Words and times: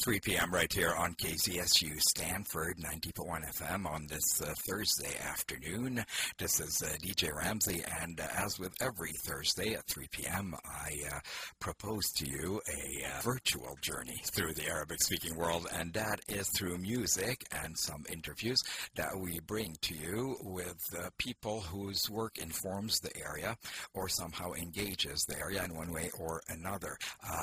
3 0.00 0.20
p.m. 0.20 0.52
right 0.52 0.72
here 0.72 0.94
on 0.98 1.14
KZSU 1.14 2.00
Stanford 2.00 2.78
90.1 2.78 3.58
FM 3.58 3.86
on 3.86 4.06
this 4.06 4.40
uh, 4.40 4.54
Thursday 4.66 5.14
afternoon. 5.22 6.02
This 6.38 6.60
is 6.60 6.82
uh, 6.82 6.96
DJ 7.04 7.30
Ramzi, 7.30 7.84
and 8.02 8.18
uh, 8.18 8.26
as 8.34 8.58
with 8.58 8.72
every 8.80 9.12
Thursday 9.12 9.74
at 9.74 9.86
3 9.86 10.06
p.m., 10.10 10.54
I 10.64 10.94
uh, 11.14 11.18
propose 11.60 12.10
to 12.16 12.26
you 12.26 12.60
a 12.68 13.06
uh, 13.06 13.20
virtual 13.20 13.76
journey 13.82 14.20
through 14.32 14.54
the 14.54 14.66
Arabic 14.66 15.02
speaking 15.02 15.36
world, 15.36 15.68
and 15.72 15.92
that 15.92 16.20
is 16.26 16.48
through 16.48 16.78
music 16.78 17.44
and 17.62 17.78
some 17.78 18.04
interviews 18.10 18.62
that 18.96 19.16
we 19.20 19.40
bring 19.46 19.76
to 19.82 19.94
you 19.94 20.36
with 20.42 20.82
uh, 20.98 21.10
people 21.18 21.60
whose 21.60 22.10
work 22.10 22.38
informs 22.38 22.98
the 23.00 23.12
area 23.22 23.56
or 23.92 24.08
somehow 24.08 24.52
engages 24.54 25.24
the 25.28 25.38
area 25.38 25.62
in 25.62 25.76
one 25.76 25.92
way 25.92 26.10
or 26.18 26.40
another. 26.48 26.96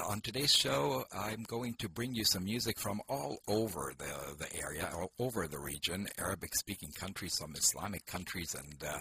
on 0.10 0.20
today's 0.22 0.54
show, 0.54 1.06
I'm 1.14 1.44
going 1.44 1.76
to 1.76 1.88
bring 1.88 2.14
you 2.16 2.26
some 2.26 2.39
music 2.40 2.80
from 2.80 3.02
all 3.10 3.38
over 3.48 3.94
the, 3.98 4.36
the 4.38 4.62
area, 4.62 4.90
all 4.94 5.12
over 5.20 5.48
the 5.48 5.60
region, 5.60 6.08
Arabic 6.18 6.56
speaking 6.56 6.92
countries, 6.92 7.38
some 7.38 7.54
Islamic 7.56 8.06
countries, 8.06 8.56
and, 8.56 8.84
uh, 8.84 9.00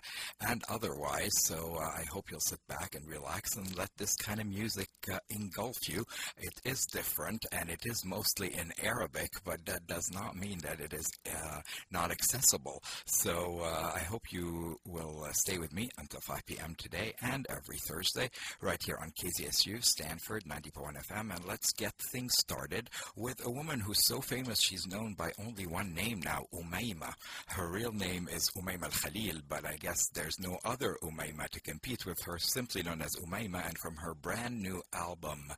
and 0.49 0.63
otherwise. 0.69 1.33
So 1.45 1.77
uh, 1.81 1.85
I 1.85 2.05
hope 2.11 2.31
you'll 2.31 2.41
sit 2.41 2.61
back 2.69 2.95
and 2.95 3.07
relax 3.07 3.57
and 3.57 3.77
let 3.77 3.91
this 3.97 4.15
kind 4.17 4.41
of 4.41 4.47
music 4.47 4.89
uh, 5.13 5.19
engulf 5.31 5.77
you. 5.89 6.05
It 6.37 6.55
is 6.65 6.87
different 6.87 7.45
and 7.53 7.69
it 7.69 7.85
is 7.85 8.05
mostly 8.05 8.55
in 8.55 8.73
Arabic, 8.83 9.31
but 9.45 9.65
that 9.67 9.87
does 9.87 10.11
not 10.13 10.37
mean 10.37 10.59
that 10.59 10.81
it 10.81 10.93
is 10.93 11.11
uh, 11.31 11.61
not 11.91 12.11
accessible. 12.11 12.83
So 13.07 13.61
uh, 13.63 13.93
I 13.95 14.01
hope 14.01 14.33
you 14.33 14.77
will 14.87 15.25
uh, 15.25 15.33
stay 15.33 15.59
with 15.59 15.73
me 15.73 15.91
until 15.99 16.21
5 16.21 16.47
p.m. 16.47 16.75
today 16.79 17.15
and 17.23 17.47
every 17.49 17.79
Thursday 17.79 18.31
right 18.61 18.83
here 18.83 18.99
on 19.01 19.11
KZSU 19.11 19.85
Stanford 19.85 20.45
90.1 20.45 21.07
FM. 21.09 21.35
And 21.35 21.45
let's 21.47 21.73
get 21.73 21.93
things 22.13 22.33
started 22.39 22.91
with 23.17 23.28
with 23.29 23.45
a 23.47 23.51
woman 23.51 23.79
who's 23.79 24.07
so 24.07 24.23
famous 24.23 24.59
she's 24.59 24.87
known 24.87 25.13
by 25.13 25.31
only 25.47 25.67
one 25.67 25.93
name 25.93 26.19
now, 26.25 26.47
Omeima. 26.55 27.13
Her 27.49 27.69
real 27.69 27.93
name 27.93 28.27
is 28.33 28.49
Omeima 28.57 28.85
El 28.85 28.91
Khalil, 28.91 29.43
but 29.47 29.67
I 29.67 29.77
guess 29.77 30.09
there's 30.15 30.41
no 30.41 30.57
other 30.65 30.97
Omeima 31.03 31.47
to 31.51 31.61
compete 31.61 32.07
with 32.07 32.19
her, 32.23 32.39
simply 32.39 32.83
known 32.83 33.03
as 33.03 33.15
Omeima. 33.17 33.69
And 33.69 33.77
from 33.77 33.97
her 33.97 34.15
brand 34.15 34.63
new 34.63 34.81
album, 34.95 35.53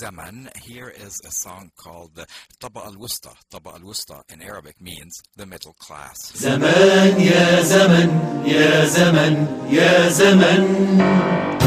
Zaman, 0.00 0.50
here 0.62 0.88
is 0.88 1.20
a 1.24 1.30
song 1.30 1.70
called 1.76 2.26
Taba 2.58 2.84
al 2.86 2.94
Wusta. 2.94 3.36
Taba 3.52 3.74
al 3.74 3.82
Wusta 3.82 4.22
in 4.28 4.42
Arabic 4.42 4.80
means 4.80 5.22
the 5.36 5.46
middle 5.46 5.74
class. 5.74 6.32
Zaman, 6.34 7.20
ya 7.20 7.62
Zaman, 7.62 8.44
ya 8.44 8.84
Zaman, 8.86 9.70
ya 9.70 10.08
Zaman. 10.08 11.62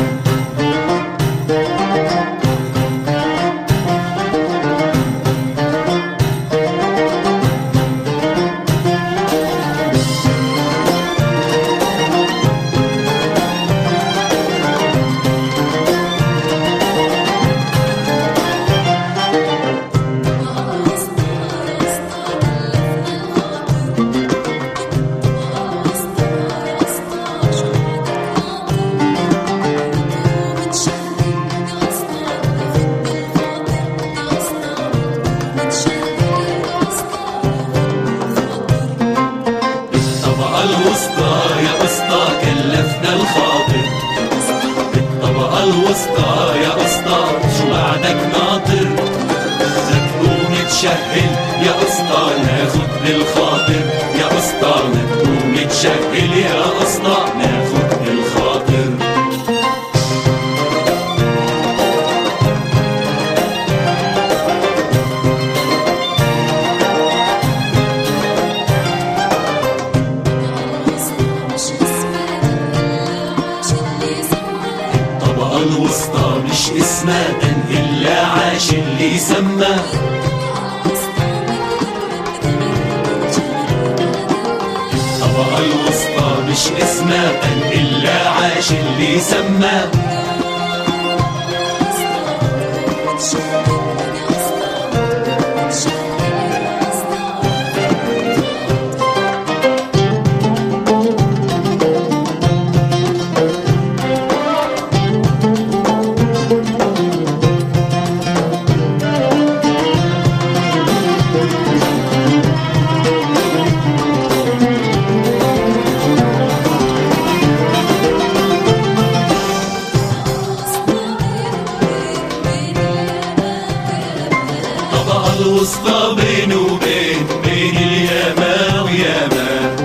الوسطى 125.65 126.15
بين 126.15 126.53
وبين 126.53 127.27
بين 127.43 127.77
الياما 127.77 128.81
وياما 128.81 129.75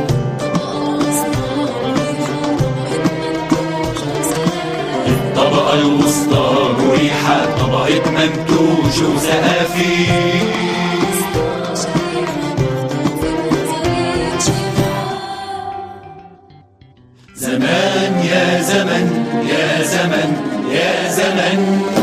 الطبقة 5.08 5.74
الوسطى 5.74 6.74
مريحة 6.78 7.46
طبقة 7.58 8.10
منتوج 8.10 9.02
وزقافيل 9.02 10.48
زمان 17.36 18.24
يا 18.24 18.62
زمن 18.62 19.26
يا 19.48 19.82
زمن 19.82 20.36
يا 20.72 21.10
زمن. 21.10 21.99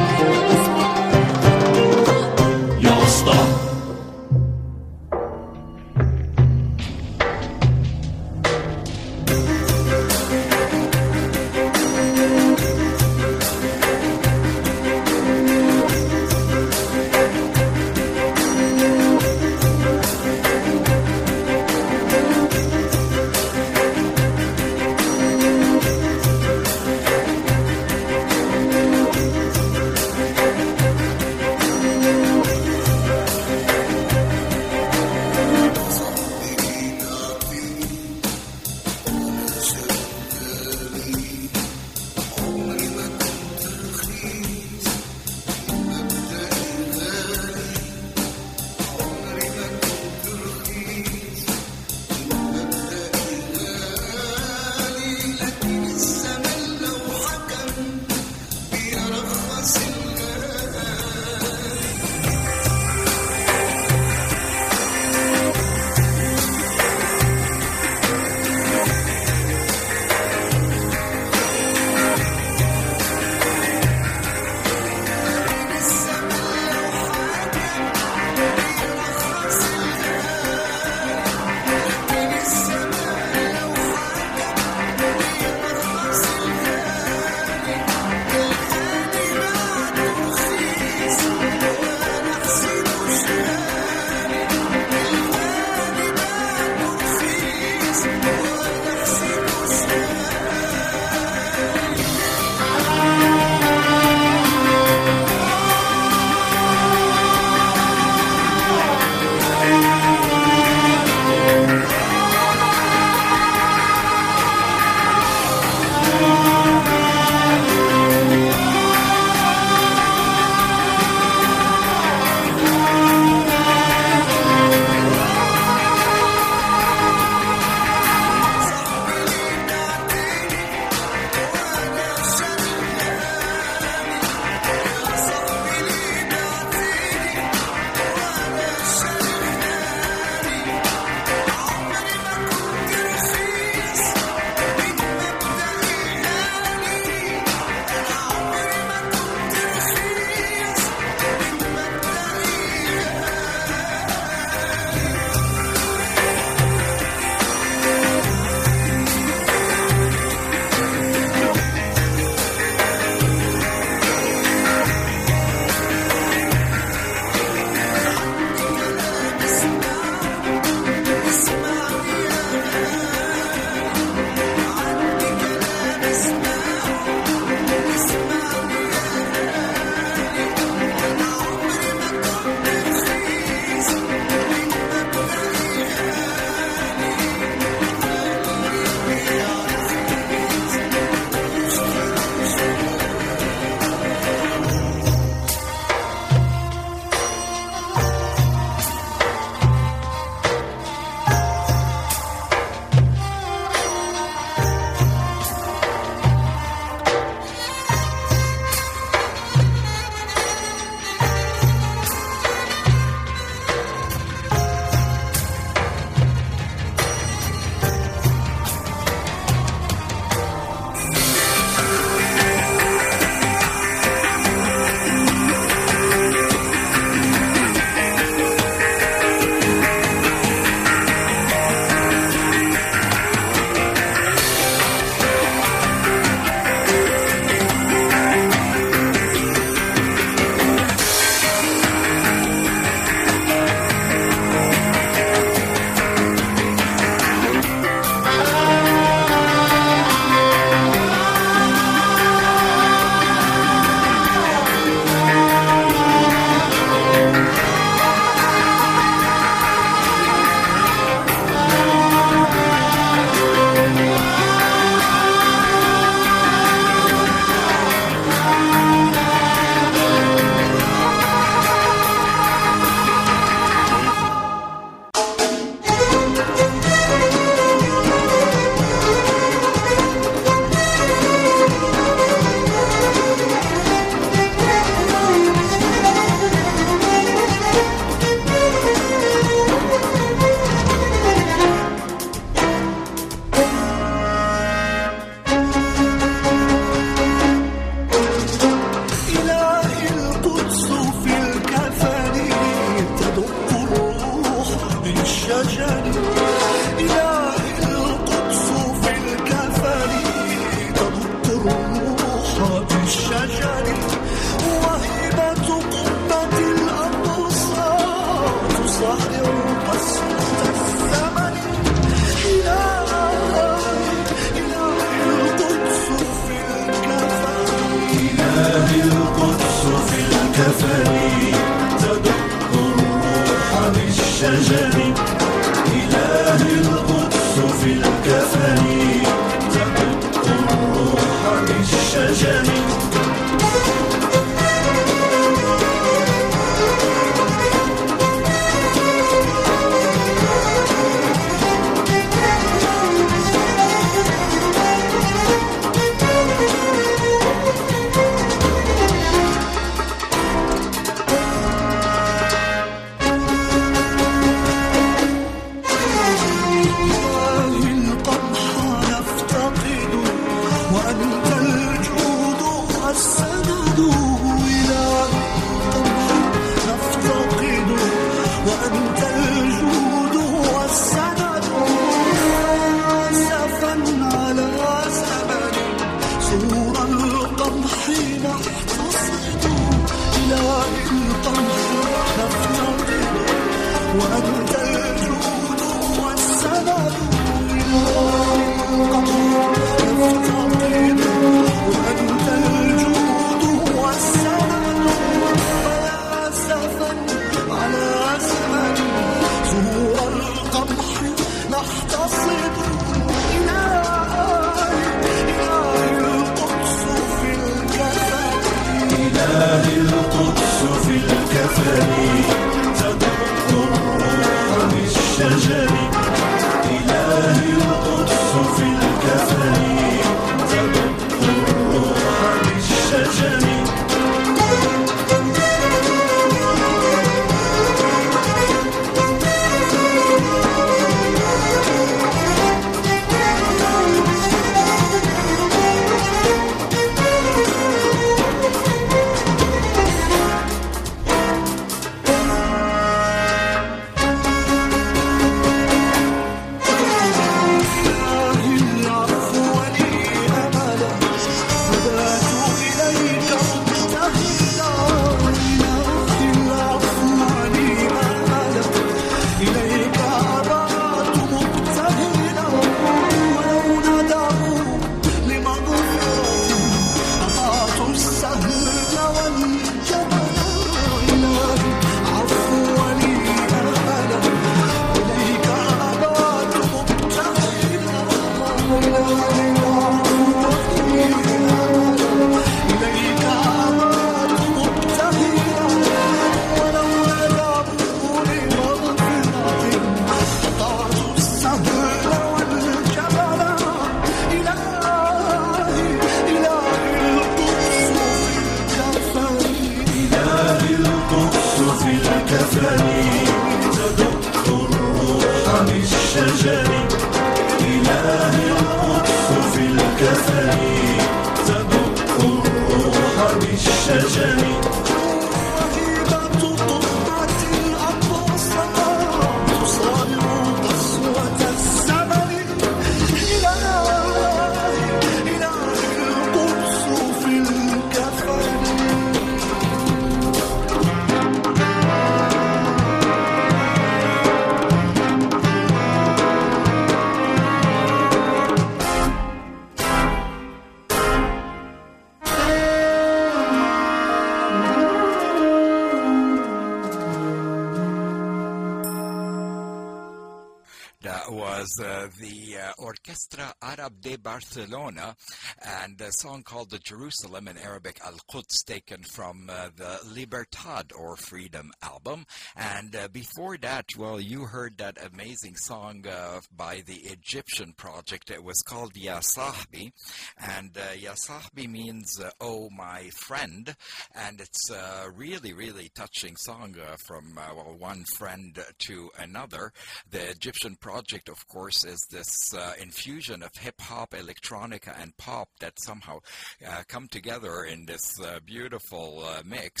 de 564.24 564.36
Barcelona, 564.36 565.36
and 565.82 566.18
a 566.18 566.32
song 566.32 566.62
called 566.62 566.88
the 566.88 566.98
Jerusalem 566.98 567.68
in 567.68 567.76
Arabic 567.76 568.18
Al 568.24 568.38
Quds, 568.50 568.82
taken 568.82 569.22
from 569.22 569.68
uh, 569.68 569.90
the 569.94 570.18
Libertad 570.34 571.12
or 571.12 571.36
Freedom 571.36 571.92
album. 572.02 572.46
And 572.74 573.14
uh, 573.14 573.28
before 573.28 573.76
that, 573.76 574.06
well, 574.16 574.40
you 574.40 574.64
heard 574.64 574.96
that 574.96 575.18
amazing 575.22 575.76
song 575.76 576.26
uh, 576.26 576.60
by 576.74 577.02
the 577.04 577.16
Egyptian 577.16 577.92
project. 577.92 578.50
It 578.50 578.64
was 578.64 578.80
called 578.80 579.14
Ya 579.14 579.40
Sahbi, 579.40 580.10
and 580.56 580.96
uh, 580.96 581.12
Ya 581.18 581.34
Sahbi 581.34 581.86
means 581.86 582.40
uh, 582.40 582.48
Oh 582.62 582.88
My 582.88 583.28
Friend, 583.36 583.94
and 584.34 584.58
it's 584.58 584.90
a 584.90 585.30
really, 585.36 585.74
really 585.74 586.10
touching 586.14 586.56
song 586.56 586.96
uh, 586.98 587.16
from 587.26 587.58
uh, 587.58 587.74
well, 587.74 587.94
one 587.98 588.24
friend 588.36 588.82
to 589.00 589.30
another. 589.38 589.92
The 590.30 590.48
Egyptian 590.48 590.96
project, 590.96 591.50
of 591.50 591.68
course, 591.68 592.06
is 592.06 592.26
this 592.30 592.74
infusion 592.98 593.62
of 593.62 593.70
hip 593.76 594.00
hop 594.00 594.13
electronica, 594.22 595.20
and 595.20 595.36
pop 595.36 595.68
that 595.80 596.00
somehow 596.00 596.38
uh, 596.86 597.02
come 597.08 597.28
together 597.28 597.84
in 597.84 598.06
this 598.06 598.40
uh, 598.40 598.58
beautiful 598.64 599.42
uh, 599.44 599.62
mix. 599.64 600.00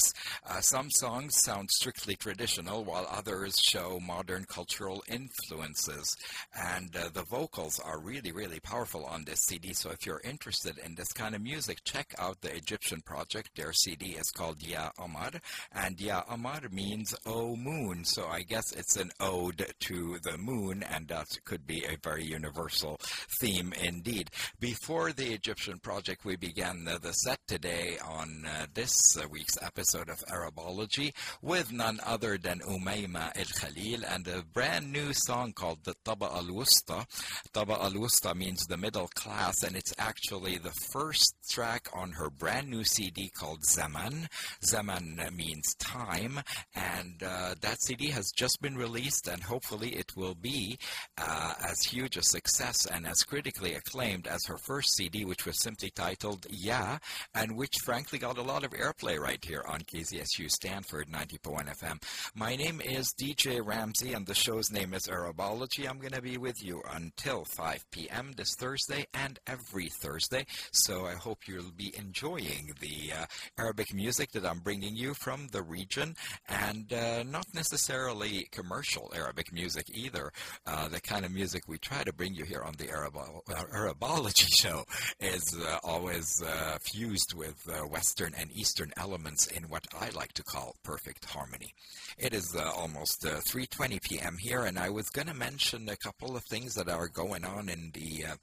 Some 0.60 0.90
songs 0.90 1.34
sound 1.42 1.70
strictly 1.70 2.16
traditional, 2.16 2.84
while 2.84 3.06
others 3.10 3.54
show 3.62 3.98
modern 4.00 4.44
cultural 4.44 5.02
influences. 5.08 6.16
And 6.54 6.90
the 6.92 7.24
vocals 7.24 7.78
are 7.80 8.00
really, 8.00 8.32
really 8.32 8.60
powerful 8.60 9.04
on 9.04 9.24
this 9.24 9.40
CD. 9.40 9.72
So 9.72 9.90
if 9.90 10.06
you're 10.06 10.20
interested 10.24 10.78
in 10.78 10.94
this 10.94 11.12
kind 11.12 11.34
of 11.34 11.42
music, 11.42 11.78
check 11.84 12.14
out 12.18 12.40
the 12.40 12.54
Egyptian 12.54 13.00
project. 13.02 13.50
Their 13.56 13.72
CD 13.72 14.12
is 14.12 14.30
called 14.30 14.62
Ya 14.62 14.90
Amar, 14.98 15.32
and 15.72 16.00
Ya 16.00 16.22
Amar 16.28 16.60
means 16.70 17.14
"O 17.26 17.56
Moon." 17.56 18.04
So 18.04 18.26
I 18.26 18.42
guess 18.42 18.72
it's 18.72 18.96
an 18.96 19.10
ode 19.20 19.66
to 19.80 20.18
the 20.22 20.38
moon, 20.38 20.82
and 20.82 21.08
that 21.08 21.26
could 21.44 21.66
be 21.66 21.84
a 21.84 21.96
very 22.02 22.24
universal 22.24 22.98
theme 23.40 23.72
indeed. 24.04 24.30
Before 24.60 25.12
the 25.12 25.32
Egyptian 25.32 25.78
project, 25.78 26.24
we 26.24 26.36
began 26.36 26.84
the, 26.84 26.98
the 26.98 27.12
set 27.12 27.38
today 27.46 27.96
on 28.04 28.44
uh, 28.46 28.66
this 28.74 28.92
uh, 29.16 29.26
week's 29.28 29.56
episode 29.62 30.10
of 30.10 30.22
Arabology 30.30 31.14
with 31.40 31.72
none 31.72 32.00
other 32.04 32.36
than 32.36 32.60
Omeima 32.60 33.32
El 33.34 33.46
Khalil 33.46 34.04
and 34.06 34.28
a 34.28 34.42
brand 34.42 34.92
new 34.92 35.12
song 35.14 35.52
called 35.54 35.84
the 35.84 35.94
Taba 36.04 36.30
al 36.34 36.44
Wusta. 36.44 37.06
Taba 37.54 37.82
al 37.82 37.92
Wusta 37.92 38.34
means 38.34 38.62
the 38.66 38.76
middle 38.76 39.08
class, 39.14 39.54
and 39.62 39.74
it's 39.74 39.94
actually 39.98 40.58
the 40.58 40.74
first 40.92 41.34
track 41.48 41.88
on 41.94 42.12
her 42.12 42.28
brand 42.28 42.68
new 42.68 42.84
CD 42.84 43.30
called 43.30 43.64
Zaman. 43.64 44.28
Zaman 44.66 45.18
means 45.34 45.74
time, 45.76 46.40
and 46.74 47.22
uh, 47.22 47.54
that 47.62 47.80
CD 47.82 48.08
has 48.08 48.30
just 48.36 48.60
been 48.60 48.76
released, 48.76 49.28
and 49.28 49.42
hopefully 49.42 49.90
it 49.90 50.12
will 50.14 50.34
be 50.34 50.78
uh, 51.16 51.54
as 51.66 51.80
huge 51.84 52.18
a 52.18 52.22
success 52.22 52.84
and 52.86 53.06
as 53.06 53.22
critically 53.22 53.72
acclaimed 53.72 53.93
as 53.94 54.44
her 54.46 54.58
first 54.58 54.96
CD, 54.96 55.24
which 55.24 55.46
was 55.46 55.62
simply 55.62 55.88
titled 55.88 56.46
Yeah, 56.50 56.98
and 57.32 57.56
which 57.56 57.78
frankly 57.84 58.18
got 58.18 58.38
a 58.38 58.42
lot 58.42 58.64
of 58.64 58.72
airplay 58.72 59.20
right 59.20 59.42
here 59.44 59.62
on 59.68 59.82
KZSU 59.82 60.50
Stanford 60.50 61.06
90.1 61.08 61.78
FM. 61.78 62.02
My 62.34 62.56
name 62.56 62.80
is 62.80 63.14
DJ 63.14 63.60
Ramzi, 63.60 64.16
and 64.16 64.26
the 64.26 64.34
show's 64.34 64.72
name 64.72 64.94
is 64.94 65.08
Arabology. 65.08 65.88
I'm 65.88 65.98
going 65.98 66.12
to 66.12 66.20
be 66.20 66.38
with 66.38 66.56
you 66.60 66.82
until 66.92 67.44
5 67.44 67.88
p.m. 67.92 68.32
this 68.36 68.56
Thursday 68.56 69.06
and 69.14 69.38
every 69.46 69.88
Thursday, 69.90 70.44
so 70.72 71.06
I 71.06 71.12
hope 71.14 71.46
you'll 71.46 71.70
be 71.76 71.96
enjoying 71.96 72.72
the 72.80 73.12
uh, 73.16 73.26
Arabic 73.58 73.94
music 73.94 74.32
that 74.32 74.44
I'm 74.44 74.58
bringing 74.58 74.96
you 74.96 75.14
from 75.14 75.46
the 75.52 75.62
region, 75.62 76.16
and 76.48 76.92
uh, 76.92 77.22
not 77.22 77.46
necessarily 77.54 78.48
commercial 78.50 79.12
Arabic 79.14 79.52
music 79.52 79.86
either. 79.94 80.32
Uh, 80.66 80.88
the 80.88 81.00
kind 81.00 81.24
of 81.24 81.30
music 81.30 81.62
we 81.68 81.78
try 81.78 82.02
to 82.02 82.12
bring 82.12 82.34
you 82.34 82.44
here 82.44 82.62
on 82.62 82.74
the 82.76 82.90
Arabo- 82.90 83.42
Arabology 83.84 84.46
show 84.60 84.84
is 85.20 85.44
uh, 85.60 85.78
always 85.84 86.42
uh, 86.42 86.78
fused 86.80 87.34
with 87.34 87.56
uh, 87.68 87.86
Western 87.86 88.32
and 88.38 88.50
Eastern 88.52 88.90
elements 88.96 89.46
in 89.48 89.64
what 89.64 89.86
I 90.00 90.08
like 90.16 90.32
to 90.34 90.42
call 90.42 90.74
perfect 90.82 91.26
harmony. 91.26 91.74
It 92.16 92.32
is 92.32 92.56
uh, 92.58 92.70
almost 92.74 93.26
uh, 93.26 93.40
3:20 93.50 94.00
p.m. 94.00 94.36
here, 94.40 94.64
and 94.64 94.78
I 94.78 94.88
was 94.88 95.10
going 95.10 95.26
to 95.26 95.34
mention 95.34 95.88
a 95.88 95.96
couple 95.96 96.36
of 96.36 96.44
things 96.44 96.74
that 96.74 96.88
are 96.88 97.08
going 97.08 97.44
on 97.44 97.68
in 97.68 97.90
the 97.92 98.24
uh, 98.24 98.34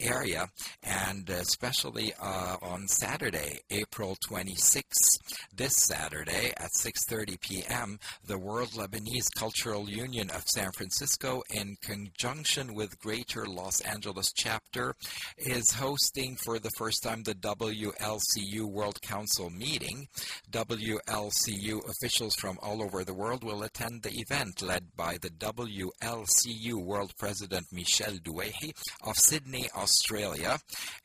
area, 0.00 0.48
and 0.82 1.30
especially 1.30 2.12
uh, 2.20 2.56
on 2.60 2.86
Saturday, 2.88 3.60
April 3.70 4.16
26th, 4.28 4.82
this 5.54 5.72
Saturday 5.76 6.52
at 6.58 6.70
6:30 6.78 7.40
p.m., 7.40 7.98
the 8.26 8.38
World 8.38 8.70
Lebanese 8.70 9.30
Cultural 9.34 9.88
Union 9.88 10.28
of 10.30 10.42
San 10.46 10.72
Francisco, 10.72 11.42
in 11.50 11.76
conjunction 11.80 12.74
with 12.74 12.98
Greater 12.98 13.46
Los 13.46 13.80
Angeles 13.80 14.32
chapter, 14.34 14.79
is 15.38 15.70
hosting 15.72 16.36
for 16.36 16.58
the 16.58 16.70
first 16.76 17.02
time 17.02 17.22
the 17.22 17.34
WLCU 17.34 18.64
World 18.64 19.00
Council 19.02 19.50
meeting. 19.50 20.06
WLCU 20.50 21.88
officials 21.88 22.34
from 22.36 22.58
all 22.62 22.82
over 22.82 23.04
the 23.04 23.14
world 23.14 23.44
will 23.44 23.62
attend 23.62 24.02
the 24.02 24.12
event 24.12 24.62
led 24.62 24.84
by 24.96 25.16
the 25.20 25.30
WLCU 25.30 26.74
World 26.84 27.12
President 27.18 27.66
Michel 27.72 28.14
Doueihi 28.14 28.72
of 29.04 29.16
Sydney, 29.16 29.68
Australia. 29.76 30.58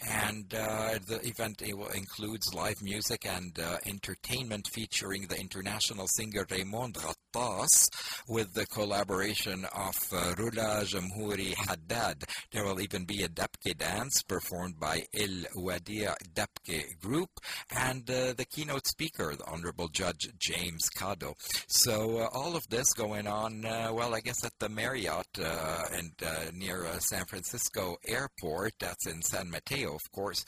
And 0.07 0.53
uh, 0.53 0.99
the 1.07 1.19
event 1.23 1.61
includes 1.61 2.53
live 2.53 2.81
music 2.81 3.25
and 3.25 3.57
uh, 3.59 3.77
entertainment 3.85 4.67
featuring 4.73 5.27
the 5.27 5.39
international 5.39 6.07
singer 6.07 6.45
Raymond 6.49 6.95
Ghattas 6.95 7.89
with 8.27 8.53
the 8.53 8.65
collaboration 8.67 9.65
of 9.65 9.95
uh, 10.11 10.33
Rula 10.35 10.85
Jamhouri 10.85 11.53
Haddad. 11.55 12.23
There 12.51 12.63
will 12.63 12.81
even 12.81 13.05
be 13.05 13.23
a 13.23 13.29
Dance 13.73 14.21
performed 14.21 14.79
by 14.79 15.05
Il 15.13 15.45
Wadi 15.55 16.05
Debke 16.33 16.99
Group 17.01 17.29
and 17.71 18.09
uh, 18.09 18.33
the 18.33 18.45
keynote 18.45 18.87
speaker, 18.87 19.35
the 19.35 19.45
Honorable 19.45 19.87
Judge 19.87 20.29
James 20.37 20.89
Cado. 20.95 21.33
So 21.67 22.19
uh, 22.19 22.29
all 22.33 22.55
of 22.55 22.67
this 22.69 22.93
going 22.93 23.27
on, 23.27 23.65
uh, 23.65 23.91
well, 23.93 24.13
I 24.13 24.21
guess 24.21 24.43
at 24.45 24.53
the 24.59 24.69
Marriott 24.69 25.27
uh, 25.41 25.85
and 25.93 26.11
uh, 26.25 26.51
near 26.53 26.85
San 26.99 27.25
Francisco 27.25 27.97
Airport. 28.07 28.73
That's 28.79 29.07
in 29.07 29.21
San 29.21 29.49
Mateo, 29.49 29.95
of 29.95 30.11
course, 30.11 30.45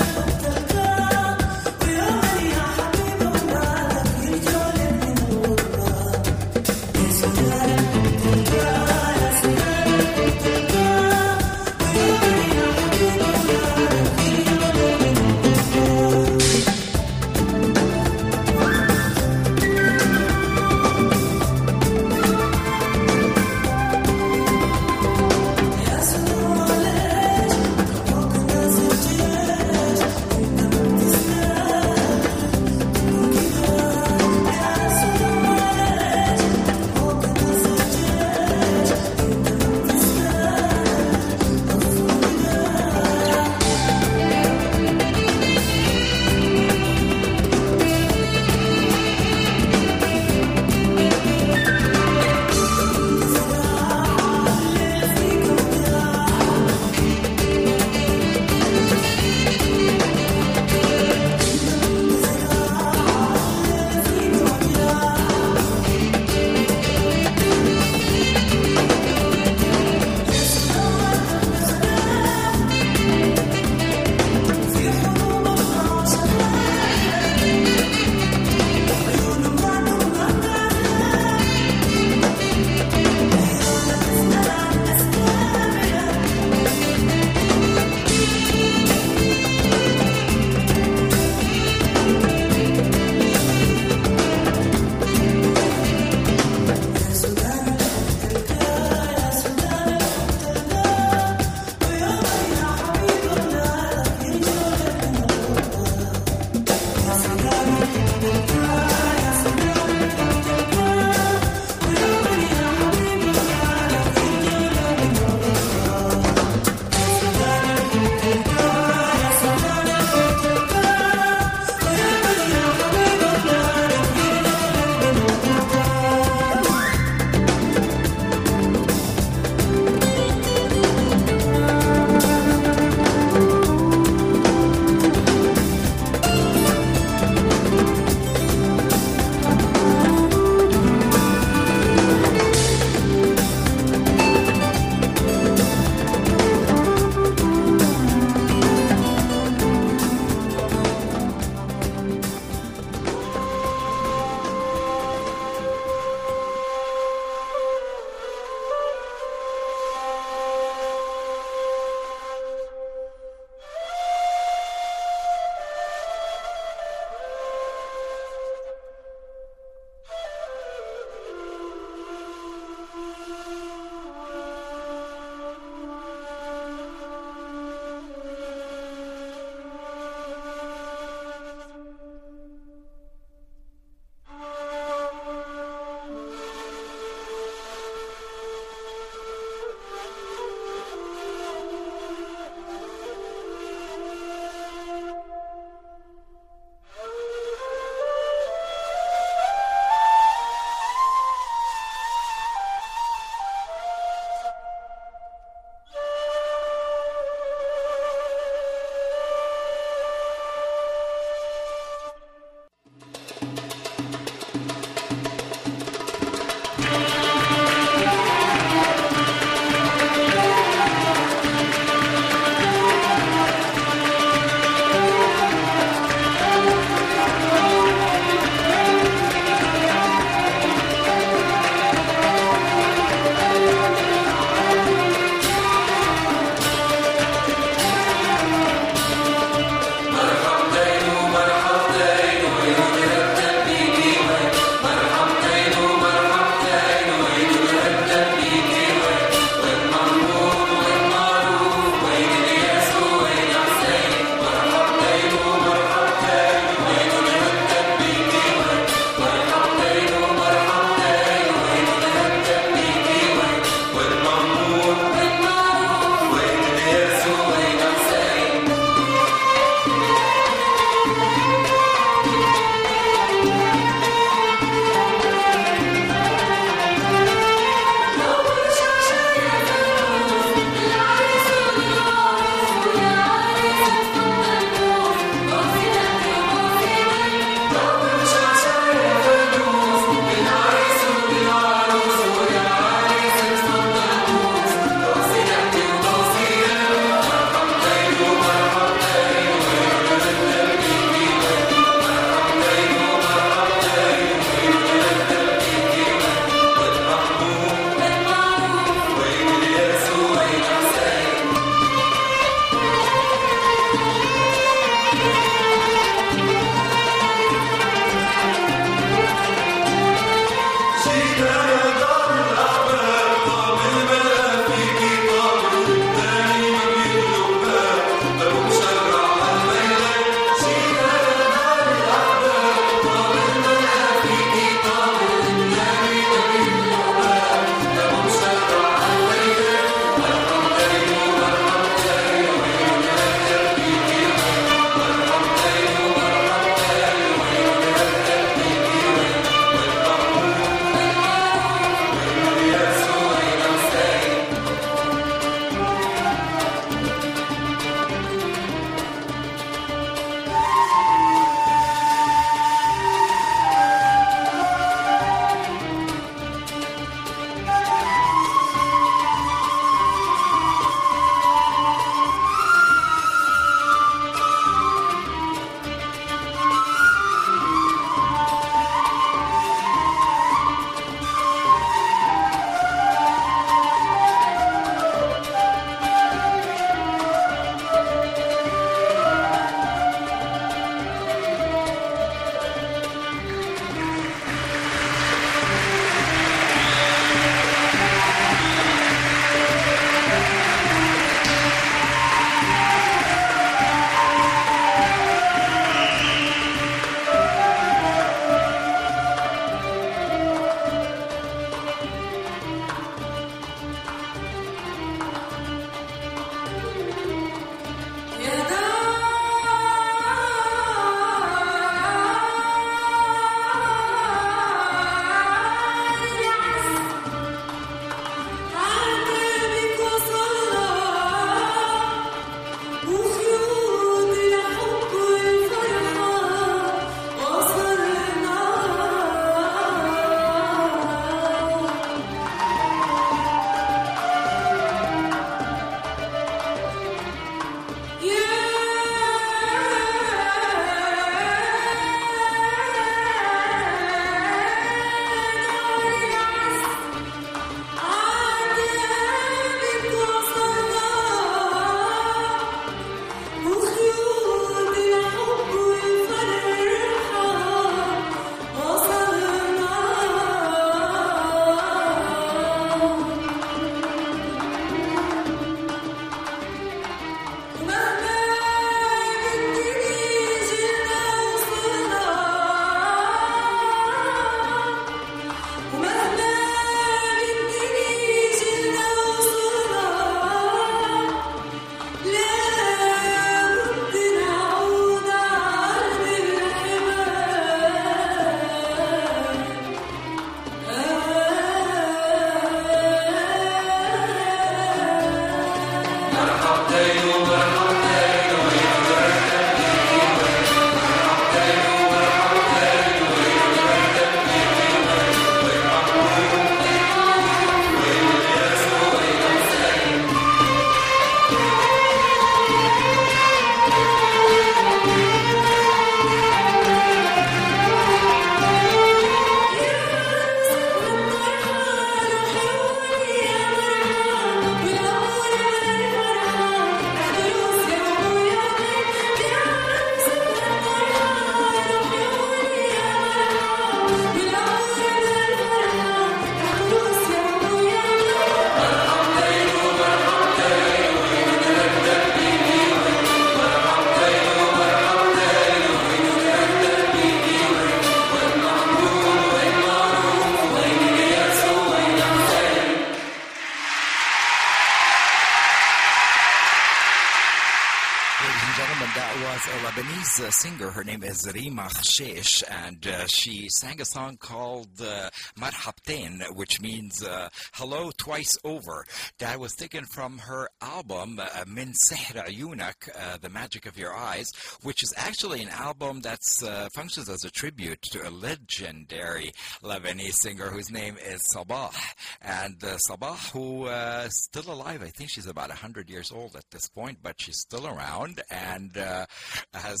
Is 571.26 571.52
Rima 571.52 571.88
Khcheich, 571.90 572.62
and 572.70 573.04
uh, 573.04 573.26
she 573.26 573.68
sang 573.68 574.00
a 574.00 574.04
song 574.04 574.36
called 574.36 575.00
uh, 575.00 575.28
Marhabtein, 575.58 576.54
which 576.54 576.80
means 576.80 577.20
uh, 577.20 577.48
hello 577.72 578.12
twice 578.16 578.56
over. 578.62 579.04
That 579.40 579.58
was 579.58 579.74
taken 579.74 580.04
from 580.04 580.38
her 580.38 580.68
album 580.96 581.38
uh, 581.38 581.64
Min 581.66 581.92
Sihr 581.92 582.42
Ouyounak, 582.46 583.10
uh, 583.14 583.36
The 583.42 583.50
Magic 583.50 583.84
of 583.84 583.98
Your 583.98 584.14
Eyes, 584.14 584.46
which 584.82 585.02
is 585.02 585.12
actually 585.18 585.60
an 585.60 585.68
album 585.68 586.22
that 586.22 586.40
uh, 586.64 586.88
functions 586.94 587.28
as 587.28 587.44
a 587.44 587.50
tribute 587.50 588.00
to 588.12 588.26
a 588.26 588.30
legendary 588.30 589.52
Lebanese 589.82 590.36
singer 590.36 590.70
whose 590.70 590.90
name 590.90 591.18
is 591.18 591.42
Sabah. 591.54 591.94
And 592.40 592.82
uh, 592.82 592.96
Sabah, 593.06 593.36
who 593.52 593.84
is 593.84 593.90
uh, 593.90 594.28
still 594.30 594.72
alive, 594.72 595.02
I 595.02 595.08
think 595.08 595.28
she's 595.28 595.46
about 595.46 595.68
100 595.68 596.08
years 596.08 596.32
old 596.32 596.56
at 596.56 596.70
this 596.70 596.88
point, 596.88 597.18
but 597.22 597.34
she's 597.38 597.58
still 597.58 597.86
around 597.86 598.40
and 598.50 598.96
uh, 598.96 599.26
has 599.74 600.00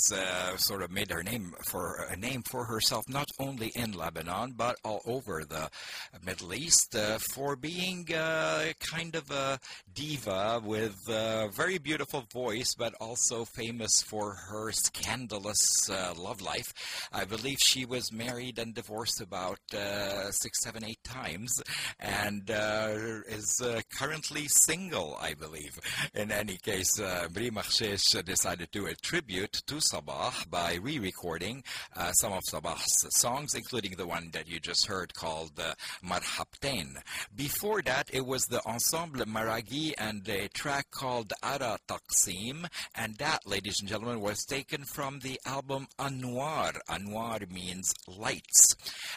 sort 0.56 0.80
of 0.80 0.90
made 0.90 1.10
her 1.10 1.22
name 1.22 1.52
for 1.66 2.06
a 2.10 2.16
name 2.16 2.42
for 2.42 2.64
herself, 2.64 3.04
not 3.06 3.28
only 3.38 3.70
in 3.74 3.92
Lebanon, 3.92 4.54
but 4.56 4.76
all 4.82 5.02
over 5.04 5.44
the 5.44 5.68
Middle 6.24 6.54
East, 6.54 6.96
for 7.34 7.54
being 7.54 8.06
kind 8.06 9.14
of 9.14 9.30
a 9.30 9.60
diva 9.92 10.62
with 10.64 10.85
a 11.08 11.48
very 11.52 11.78
beautiful 11.78 12.24
voice, 12.32 12.74
but 12.76 12.94
also 13.00 13.44
famous 13.44 14.02
for 14.02 14.32
her 14.32 14.72
scandalous 14.72 15.88
uh, 15.90 16.14
love 16.16 16.40
life. 16.40 16.72
I 17.12 17.24
believe 17.24 17.58
she 17.60 17.84
was 17.84 18.12
married 18.12 18.58
and 18.58 18.74
divorced 18.74 19.20
about 19.20 19.58
uh, 19.74 20.30
six, 20.30 20.62
seven, 20.62 20.84
eight 20.84 21.02
times, 21.04 21.62
and 21.98 22.50
uh, 22.50 22.94
is 23.28 23.60
uh, 23.62 23.80
currently 23.98 24.46
single, 24.48 25.16
I 25.20 25.34
believe. 25.34 25.78
In 26.14 26.30
any 26.30 26.56
case, 26.56 27.00
uh, 27.00 27.28
Rima 27.34 27.62
Khcheich 27.62 28.24
decided 28.24 28.72
to 28.72 28.78
do 28.80 28.86
a 28.86 28.94
tribute 28.94 29.62
to 29.66 29.76
Sabah 29.76 30.48
by 30.50 30.74
re-recording 30.82 31.62
uh, 31.96 32.12
some 32.12 32.32
of 32.32 32.42
Sabah's 32.52 33.06
songs, 33.18 33.54
including 33.54 33.92
the 33.96 34.06
one 34.06 34.30
that 34.32 34.48
you 34.48 34.60
just 34.60 34.86
heard 34.86 35.14
called 35.14 35.58
uh, 35.58 35.74
Marhabtein. 36.04 36.96
Before 37.34 37.82
that, 37.82 38.10
it 38.12 38.26
was 38.26 38.44
the 38.46 38.64
Ensemble 38.66 39.24
Maraghi 39.24 39.94
and 39.98 40.28
a 40.28 40.48
track 40.48 40.75
called 40.90 41.32
Ara 41.42 41.78
Taksim, 41.88 42.68
and 42.94 43.16
that, 43.16 43.46
ladies 43.46 43.80
and 43.80 43.88
gentlemen, 43.88 44.20
was 44.20 44.44
taken 44.44 44.84
from 44.84 45.20
the 45.20 45.40
album 45.46 45.86
Anwar. 45.98 46.78
Anwar 46.88 47.50
means 47.50 47.92
lights. 48.06 48.74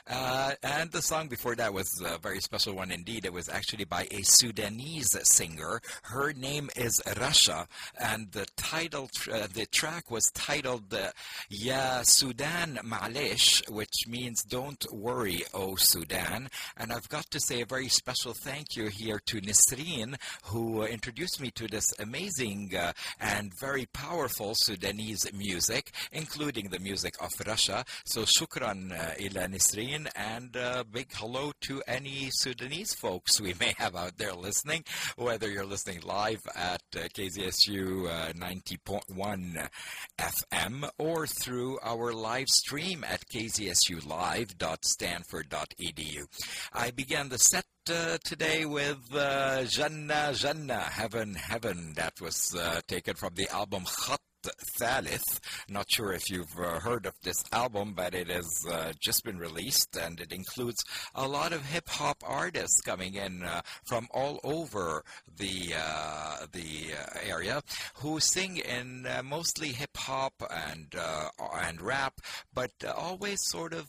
Uh, 0.08 0.54
and 0.64 0.92
the 0.92 1.02
song 1.02 1.28
before 1.28 1.56
that 1.56 1.74
was 1.74 1.90
a 2.06 2.18
very 2.18 2.40
special 2.40 2.76
one 2.76 2.92
indeed. 2.92 3.26
It 3.26 3.34
was 3.34 3.50
actually 3.50 3.86
by 3.86 4.08
a 4.12 4.22
Sudanese 4.24 5.16
singer. 5.24 5.82
Her 6.04 6.34
name 6.34 6.70
is 6.76 7.02
Rasha, 7.06 7.68
and 8.00 8.32
the 8.32 8.46
title, 8.56 9.10
uh, 9.32 9.48
the 9.54 9.66
track 9.68 10.10
was 10.12 10.26
titled 10.34 10.94
uh, 10.94 11.12
Ya 11.50 12.02
Sudan 12.04 12.80
Ma'alesh, 12.84 13.70
which 13.70 14.08
means 14.08 14.44
Don't 14.44 14.86
Worry, 14.92 15.44
O 15.54 15.76
Sudan. 15.76 16.50
And 16.78 16.92
I've 16.92 17.10
got 17.10 17.30
to 17.32 17.40
say 17.40 17.62
a 17.62 17.66
very 17.66 17.88
special 17.90 18.34
thank 18.34 18.76
you 18.76 18.88
here 18.88 19.20
to 19.28 19.42
Nisreen, 19.42 20.16
who 20.44 20.84
introduced 20.84 21.42
me 21.42 21.49
to 21.52 21.68
this 21.68 21.86
amazing 22.00 22.74
uh, 22.76 22.94
and 23.20 23.54
very 23.60 23.86
powerful 23.94 24.54
Sudanese 24.56 25.32
music, 25.34 25.92
including 26.12 26.70
the 26.70 26.80
music 26.80 27.14
of 27.22 27.30
Rasha. 27.32 27.86
So 28.06 28.24
shukran 28.24 28.92
uh, 28.92 29.14
ila 29.20 29.48
Nisreen, 29.48 30.08
and 30.16 30.56
uh, 30.56 30.84
big 30.92 31.10
hello 31.14 31.52
to 31.62 31.82
any 31.88 32.30
Sudanese 32.32 32.94
folks 32.94 33.42
we 33.42 33.54
may 33.60 33.74
have 33.78 33.96
out 33.96 34.18
there 34.18 34.34
listening, 34.34 34.84
whether 35.16 35.50
you're 35.50 35.66
listening 35.66 36.02
live 36.02 36.42
at 36.56 36.84
uh, 36.96 37.00
KZSU 37.14 38.10
uh, 38.10 38.34
90.1 38.34 39.70
FM 40.18 40.90
or 40.98 41.28
through 41.28 41.78
our 41.84 42.14
live 42.14 42.48
stream 42.48 43.04
at 43.04 43.28
kzsulive.stanford.edu. 43.28 46.26
I 46.74 46.92
began 46.92 47.30
the 47.30 47.38
set 47.38 47.66
uh, 47.88 48.18
today 48.24 48.66
with 48.66 49.14
uh, 49.14 49.64
Jannah 49.64 50.32
Jannah, 50.34 50.82
Heaven 50.82 51.36
Heaven. 51.36 51.94
That 51.96 52.20
was 52.20 52.56
uh, 52.56 52.82
taken 52.88 53.16
from 53.16 53.36
the 53.36 53.48
album 53.50 53.84
Khat 53.86 54.20
Thaleth. 54.80 55.40
Not 55.68 55.88
sure 55.90 56.14
if 56.14 56.30
you've 56.30 56.58
uh, 56.58 56.80
heard 56.80 57.06
of 57.06 57.14
this 57.24 57.44
album, 57.52 57.94
but 57.96 58.14
it 58.14 58.30
has 58.30 58.50
uh, 58.70 58.94
just 59.00 59.24
been 59.24 59.38
released 59.38 59.96
and 59.96 60.20
it 60.20 60.32
includes 60.32 60.84
a 61.16 61.28
lot 61.28 61.54
of 61.54 61.66
hip 61.66 61.90
hop 61.90 62.24
artists 62.26 62.82
coming 62.82 63.16
in 63.16 63.44
uh, 63.44 63.62
from 63.86 64.08
all 64.12 64.40
over 64.44 65.04
the 65.38 65.74
uh, 65.78 66.46
the 66.52 66.94
uh, 66.94 67.20
area 67.26 67.62
who 67.96 68.20
sing 68.20 68.58
in 68.58 69.06
uh, 69.06 69.22
mostly 69.24 69.70
hip 69.70 69.96
hop 69.96 70.34
and 70.52 70.96
and 71.62 71.82
rap, 71.82 72.22
but 72.54 72.72
always 72.96 73.40
sort 73.44 73.74
of 73.74 73.88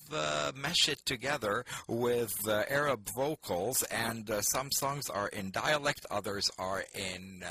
mesh 0.57 0.89
it 0.89 1.05
together 1.05 1.65
with 1.89 2.33
Arab 2.49 3.09
vocals. 3.15 3.83
And 3.91 4.31
some 4.41 4.71
songs 4.73 5.09
are 5.09 5.29
in 5.29 5.51
dialect, 5.51 6.07
others 6.11 6.49
are 6.59 6.85
in 6.95 7.45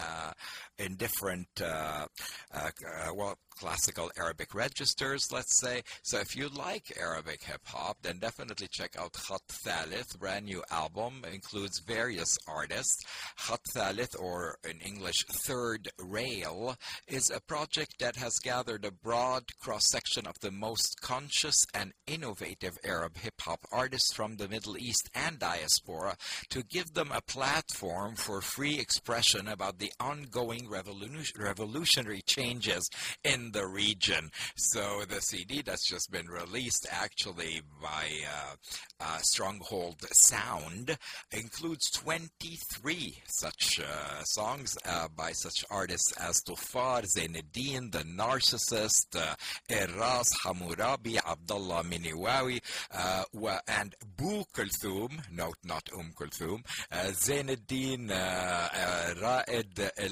in 0.79 0.95
different 0.95 1.47
uh, 1.61 2.07
uh, 2.53 2.69
uh, 3.05 3.13
well 3.13 3.37
classical 3.59 4.09
Arabic 4.17 4.55
registers, 4.55 5.27
let's 5.33 5.59
say. 5.59 5.81
So 6.01 6.17
if 6.19 6.35
you 6.35 6.47
like 6.47 6.97
Arabic 6.97 7.43
hip 7.43 7.61
hop, 7.65 7.97
then 8.01 8.19
definitely 8.19 8.69
check 8.71 8.95
out 8.97 9.11
Khat 9.11 9.41
Thaleth. 9.49 10.17
Brand 10.17 10.45
new 10.45 10.63
album 10.71 11.25
includes 11.31 11.81
various 11.85 12.37
artists. 12.47 13.03
Khat 13.37 13.59
Thaleth, 13.73 14.15
or 14.17 14.57
in 14.67 14.79
English, 14.79 15.25
Third 15.45 15.89
Rail, 15.99 16.77
is 17.07 17.29
a 17.29 17.41
project 17.41 17.95
that 17.99 18.15
has 18.15 18.39
gathered 18.41 18.85
a 18.85 18.91
broad 18.91 19.43
cross 19.61 19.89
section 19.89 20.25
of 20.25 20.39
the 20.39 20.51
most 20.51 21.01
conscious 21.01 21.65
and 21.73 21.91
innovative 22.07 22.77
Arab 22.85 23.17
hip 23.17 23.41
hop 23.41 23.59
artists 23.73 24.13
from 24.13 24.37
the 24.37 24.47
Middle 24.47 24.77
East 24.77 25.09
and 25.13 25.37
diaspora 25.37 26.15
to 26.49 26.63
give 26.63 26.93
them 26.93 27.11
a 27.11 27.21
platform 27.21 28.15
for 28.15 28.39
free 28.39 28.79
expression 28.79 29.49
about 29.49 29.79
the 29.79 29.91
ongoing 29.99 30.68
revolutionary 30.69 32.21
changes 32.25 32.89
in 33.23 33.51
the 33.51 33.65
region. 33.65 34.31
So 34.55 35.03
the 35.07 35.21
CD 35.21 35.61
that's 35.61 35.87
just 35.87 36.11
been 36.11 36.27
released 36.27 36.87
actually 36.91 37.61
by 37.81 38.09
uh, 38.27 38.55
uh, 38.99 39.17
Stronghold 39.19 40.05
Sound 40.11 40.97
includes 41.31 41.89
23 41.91 43.15
such 43.27 43.79
uh, 43.79 44.23
songs 44.23 44.77
uh, 44.85 45.07
by 45.15 45.31
such 45.31 45.65
artists 45.69 46.13
as 46.17 46.41
Tufar, 46.43 47.03
Zainuddin, 47.05 47.91
The 47.91 47.99
Narcissist, 47.99 49.15
uh, 49.15 49.35
Eras, 49.69 50.29
Hammurabi, 50.43 51.17
Abdullah 51.19 51.83
Miniwawi, 51.83 52.61
uh, 52.93 53.23
and 53.67 53.95
Bu 54.17 54.43
Kulthum, 54.53 55.11
note 55.31 55.57
not 55.63 55.89
Um 55.97 56.11
Kulthum, 56.15 56.63
uh, 56.91 57.11
Zainuddin, 57.11 58.09
Raed 59.21 59.91
El 59.97 60.09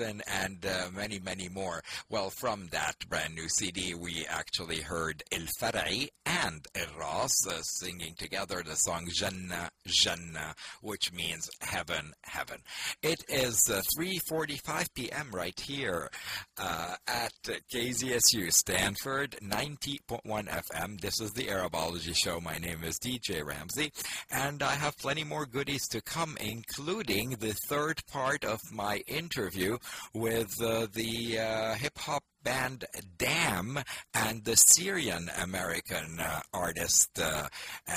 And 0.00 0.64
uh, 0.66 0.88
many, 0.94 1.18
many 1.18 1.48
more. 1.48 1.82
Well, 2.08 2.30
from 2.30 2.68
that 2.72 2.94
brand 3.08 3.34
new 3.34 3.48
CD, 3.48 3.94
we 3.94 4.26
actually 4.28 4.80
heard 4.80 5.22
El 5.32 5.46
Far3i 5.60 6.08
and 6.24 6.66
El 6.74 6.98
Rass 6.98 7.32
uh, 7.48 7.60
singing 7.62 8.14
together 8.18 8.62
the 8.64 8.74
song 8.74 9.08
Jannah, 9.12 9.70
Jannah, 9.86 10.54
which 10.82 11.12
means 11.12 11.48
heaven, 11.60 12.12
heaven. 12.22 12.58
It 13.02 13.24
is 13.28 13.70
uh, 13.70 13.82
3.45 13.98 14.86
p.m. 14.94 15.30
right 15.32 15.58
here 15.58 16.10
uh, 16.58 16.96
at 17.06 17.32
KZSU 17.72 18.52
Stanford 18.52 19.36
90.1 19.42 20.20
FM. 20.24 21.00
This 21.00 21.20
is 21.20 21.32
the 21.32 21.48
Arabology 21.50 22.12
Show. 22.12 22.40
My 22.40 22.58
name 22.58 22.84
is 22.84 22.98
DJ 22.98 23.42
Ramzi, 23.42 23.90
and 24.30 24.62
I 24.62 24.74
have 24.74 24.98
plenty 24.98 25.24
more 25.24 25.46
goodies 25.46 25.86
to 25.88 26.00
come, 26.00 26.36
including 26.40 27.30
the 27.30 27.54
third 27.68 28.02
part 28.06 28.44
of 28.44 28.60
my 28.72 28.98
interview 29.06 29.78
with 30.14 30.50
uh, 30.62 30.86
the 30.92 31.38
uh, 31.38 31.74
hip 31.74 31.98
hop 31.98 32.22
band 32.46 32.84
Dam 33.18 33.76
and 34.14 34.44
the 34.44 34.54
Syrian 34.54 35.28
American 35.42 36.20
uh, 36.20 36.42
artist 36.54 37.18
uh, 37.20 37.48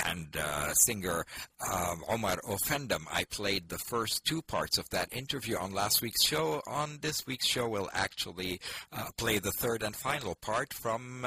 and 0.08 0.36
uh, 0.36 0.74
singer 0.74 1.24
uh, 1.62 1.96
Omar 2.10 2.38
Offendum. 2.50 3.06
I 3.12 3.26
played 3.26 3.70
the 3.70 3.78
first 3.78 4.26
two 4.26 4.42
parts 4.42 4.80
of 4.80 4.90
that 4.90 5.16
interview 5.16 5.56
on 5.56 5.72
last 5.72 6.02
week's 6.02 6.26
show. 6.26 6.64
On 6.66 6.98
this 7.00 7.28
week's 7.28 7.48
show, 7.48 7.70
we'll 7.70 7.92
actually 7.94 8.60
uh, 8.92 9.10
play 9.18 9.38
the 9.38 9.52
third 9.52 9.84
and 9.84 9.96
final 9.96 10.34
part 10.42 10.74
from 10.74 11.22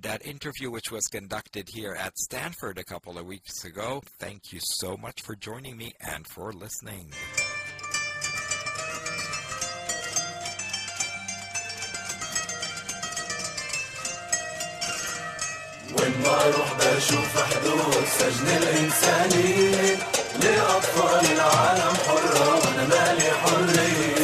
that 0.00 0.24
interview, 0.24 0.70
which 0.70 0.92
was 0.92 1.06
conducted 1.08 1.68
here 1.74 1.96
at 1.98 2.16
Stanford 2.18 2.78
a 2.78 2.84
couple 2.84 3.18
of 3.18 3.26
weeks 3.26 3.64
ago. 3.64 4.00
Thank 4.20 4.52
you 4.52 4.60
so 4.62 4.96
much 4.96 5.22
for 5.22 5.34
joining 5.34 5.76
me 5.76 5.94
and 6.00 6.24
for 6.24 6.52
listening. 6.52 7.10
وين 15.98 16.14
ما 16.24 16.34
أروح 16.44 16.68
بشوف 16.80 17.32
حدود 17.50 18.04
سجن 18.18 18.48
الإنسانية 18.62 19.96
لأطفال 20.42 21.32
العالم 21.32 21.94
حرة 22.06 22.48
وأنا 22.48 22.84
مالي 22.88 23.30
حرية. 23.42 24.20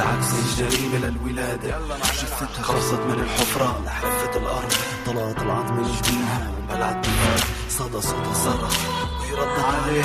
قصتها 0.00 0.16
بالعكس 0.16 0.60
الجريمة 0.60 1.06
للولادة. 1.06 1.78
جثتها 2.12 2.62
خلصت 2.62 3.00
من 3.08 3.20
الحفرة. 3.20 3.82
لحافة 3.86 4.38
الأرض. 4.38 4.72
طلعت 5.06 5.42
العظم 5.42 5.74
من 5.74 5.82
جبينها. 5.82 6.50
وبلعت 6.58 7.06
بالأرض 7.06 7.44
صدى 7.68 8.00
صوتها 8.00 8.34
صرخ. 8.34 8.76
ويرد 9.20 9.60
عليك. 9.64 10.04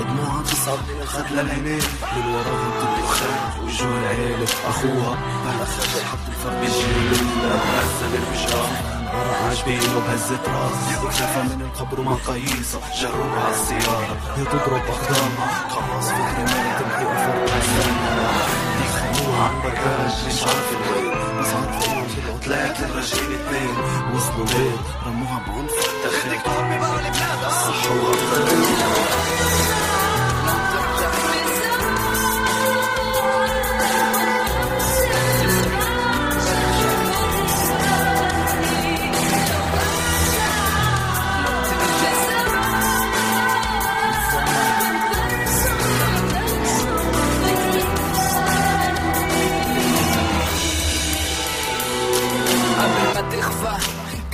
دموعها 0.00 0.42
تصعد 0.42 0.78
الخد 1.02 1.32
للعينين 1.32 1.82
من 2.16 2.34
وراها 2.34 2.66
الدخان 2.82 3.64
وجوه 3.64 3.98
العيلة. 3.98 4.46
أخوها. 4.68 5.14
بلا 5.44 5.64
خد 5.64 6.02
حط 6.10 6.24
الفرد 6.28 6.60
بجيله 6.60 7.22
لا 7.42 7.56
تحسن 7.56 8.12
الوجاه 8.20 8.70
ورا 9.14 9.50
عجبين 9.50 9.96
وبهزة 9.96 10.42
راس. 10.46 11.04
وشافها 11.04 11.42
من 11.42 11.60
القبر 11.62 12.00
ومقاييسه 12.00 12.80
جروها 13.00 13.44
على 13.44 13.54
السيارة. 13.54 14.16
هي 14.36 14.44
تضرب 14.44 14.82
أقدامها. 14.94 15.68
خلاص 15.68 16.08
فكرة 16.08 16.42
ما 16.42 16.78
تمحي 16.78 17.04
أفر 17.04 17.50
عمرك 19.40 19.78
هرج 19.78 20.26
مش 20.26 20.42
عارف 20.42 20.68
الوين 20.72 21.38
بس 21.40 21.46
عارف 21.48 22.34
وطلعت 22.34 22.80
الرجال 22.80 23.34
اتنين 23.34 23.74
وصلوا 24.14 24.46
وسطنا 24.46 24.76
رموها 25.06 25.38
بعنف. 25.46 25.70
دخلت 26.04 26.46
امي 26.58 26.78
بقى 26.78 26.94
البلاد 26.96 27.50
صح 27.50 27.90
وغلط 27.92 28.99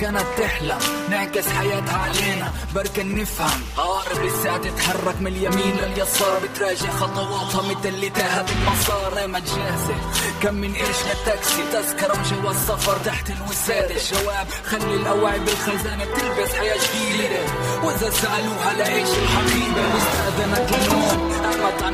كانت 0.07 0.25
تحلم 0.37 0.79
نعكس 1.09 1.47
حياتها 1.47 1.97
علينا 1.97 2.51
بركن 2.75 3.15
نفهم. 3.15 3.61
قارب 3.77 4.25
لسه 4.25 4.57
تتحرك 4.57 5.21
من 5.21 5.27
اليمين 5.27 5.75
لليسار. 5.81 6.39
بتراجع 6.43 6.89
خطواتها 6.89 7.61
مثل 7.61 7.87
اللي 7.89 8.09
تاهت 8.09 8.45
المسار. 8.51 9.27
ما 9.27 9.39
جاهزة 9.39 9.95
كم 10.43 10.53
من 10.53 10.75
قرش 10.75 10.97
للتاكسي 11.09 11.63
تذكرة 11.73 12.19
وجواز 12.19 12.55
سفر 12.55 12.97
تحت 13.05 13.29
الوسادة. 13.29 13.95
الجواب 13.95 14.47
خلي 14.65 14.95
الأوعي 14.95 15.39
بالخزانة. 15.39 16.05
تلبس 16.05 16.53
حياة 16.53 16.77
جديدة. 16.77 17.39
وإذا 17.83 18.09
سألوها 18.09 18.73
لإيش 18.73 19.09
الحقيبة. 19.09 19.83
واستأذنت 19.93 20.71
للنوم 20.71 21.36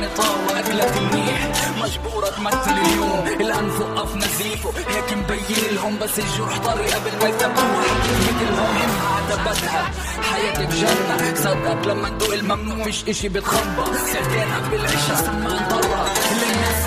اطار 0.06 0.36
واكلك 0.48 0.92
منيح 1.12 1.48
مجبورة 1.82 2.26
تمثل 2.26 2.70
اليوم 2.70 3.26
الانف 3.40 3.80
وقف 3.80 4.16
نزيفه. 4.16 4.70
هيك 4.88 5.12
مبين 5.12 5.74
لهم 5.74 5.98
بس 5.98 6.18
الجروح 6.18 6.58
طري 6.58 6.86
قبل 6.86 7.10
ما 7.20 7.28
يثبتوها 7.28 7.84
مثلهم 8.28 8.76
هم 8.76 8.92
عتبتها. 9.16 9.90
حياتي 10.22 10.66
بجنة. 10.66 11.34
صدق 11.34 11.86
لما 11.86 12.08
تدوق 12.08 12.32
الممنوع 12.34 12.86
مش 12.86 13.04
إشي 13.08 13.28
بتخبى 13.28 13.84
ساعتين 14.12 14.54
قبل 14.54 14.74
العشاء 14.80 15.16
سمان 15.16 15.68
طرة 15.70 16.10
اللي 16.32 16.46
الناس 16.54 16.84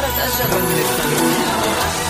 ريت 0.00 0.18
أجل 0.18 0.52
قبل 0.52 2.01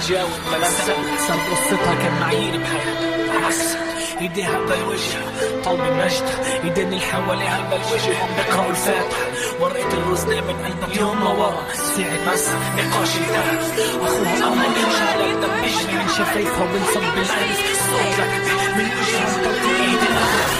تجاوب 0.00 0.30
بلسة 0.52 0.94
صار 1.28 1.36
قصتها 1.50 1.94
كان 2.02 2.20
معايير 2.20 2.56
بحياتها 2.60 3.46
عكس 3.46 3.76
ايديها 4.20 4.58
بالوجه 4.58 5.18
طلب 5.64 5.80
المجد 5.80 6.22
ايدين 6.64 6.88
اللي 6.88 7.00
حواليها 7.00 7.60
بالوجه 7.70 8.24
هم 8.24 8.28
بيقرأوا 8.36 8.70
الفاتحة. 8.70 9.29
ورقة 9.60 9.92
الرزنة 9.92 10.40
من 10.40 10.64
قلبك 10.64 10.96
يوم 10.96 11.20
لورا 11.20 11.74
ساعة 11.74 12.32
بس 12.32 12.48
نقاش 12.76 13.16
انتهى 13.16 13.58
اخوها 14.04 14.36
الامر 14.36 14.64
شعلة 14.98 15.30
الدم 15.32 15.60
بيجري 15.60 15.92
من 15.92 16.08
شفايفها 16.08 16.64
وبنصب 16.64 17.00
بالالف 17.00 17.60
صوتك 17.90 18.32
من 18.76 18.84
وجهها 18.84 19.34
طلت 19.44 19.64
لأول 19.64 20.50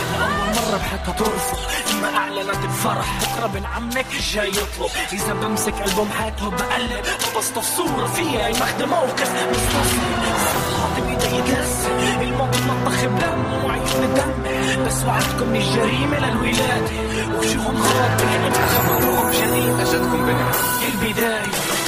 مرة 0.56 0.76
بحياتها 0.78 1.12
ترفض. 1.12 1.58
لما 1.92 2.16
اعلنت 2.16 2.66
بفرح 2.66 3.18
بكرة 3.20 3.44
ابن 3.44 3.64
عمك 3.64 4.06
جاي 4.32 4.48
يطلب. 4.48 4.90
إذا 5.12 5.32
بمسك 5.32 5.74
ألبوم 5.86 6.10
حياته 6.18 6.50
بقلب. 6.50 7.04
ببسطه 7.34 7.60
صورة 7.60 8.06
فيها 8.06 8.48
يمخد 8.48 8.82
موقف. 8.82 9.30
مستصعب 9.50 10.79
البعض 10.96 11.08
بيضايق 11.08 11.58
ناس 11.58 11.86
الماضي 12.20 12.58
مطبخ 12.60 13.04
بدم 13.04 13.64
وعيون 13.64 14.04
الدم. 14.04 14.84
بس 14.86 15.04
وعدكم 15.04 15.48
من 15.48 15.56
الجريمة 15.56 16.18
للولاد 16.18 16.90
وشهم 17.38 17.82
يعني 17.84 18.44
بالحلم 18.44 18.66
خبروهم 18.68 19.30
جريمة 19.30 19.82
اجتكم 19.82 20.26
بنات 20.26 20.56
البداية. 20.94 21.79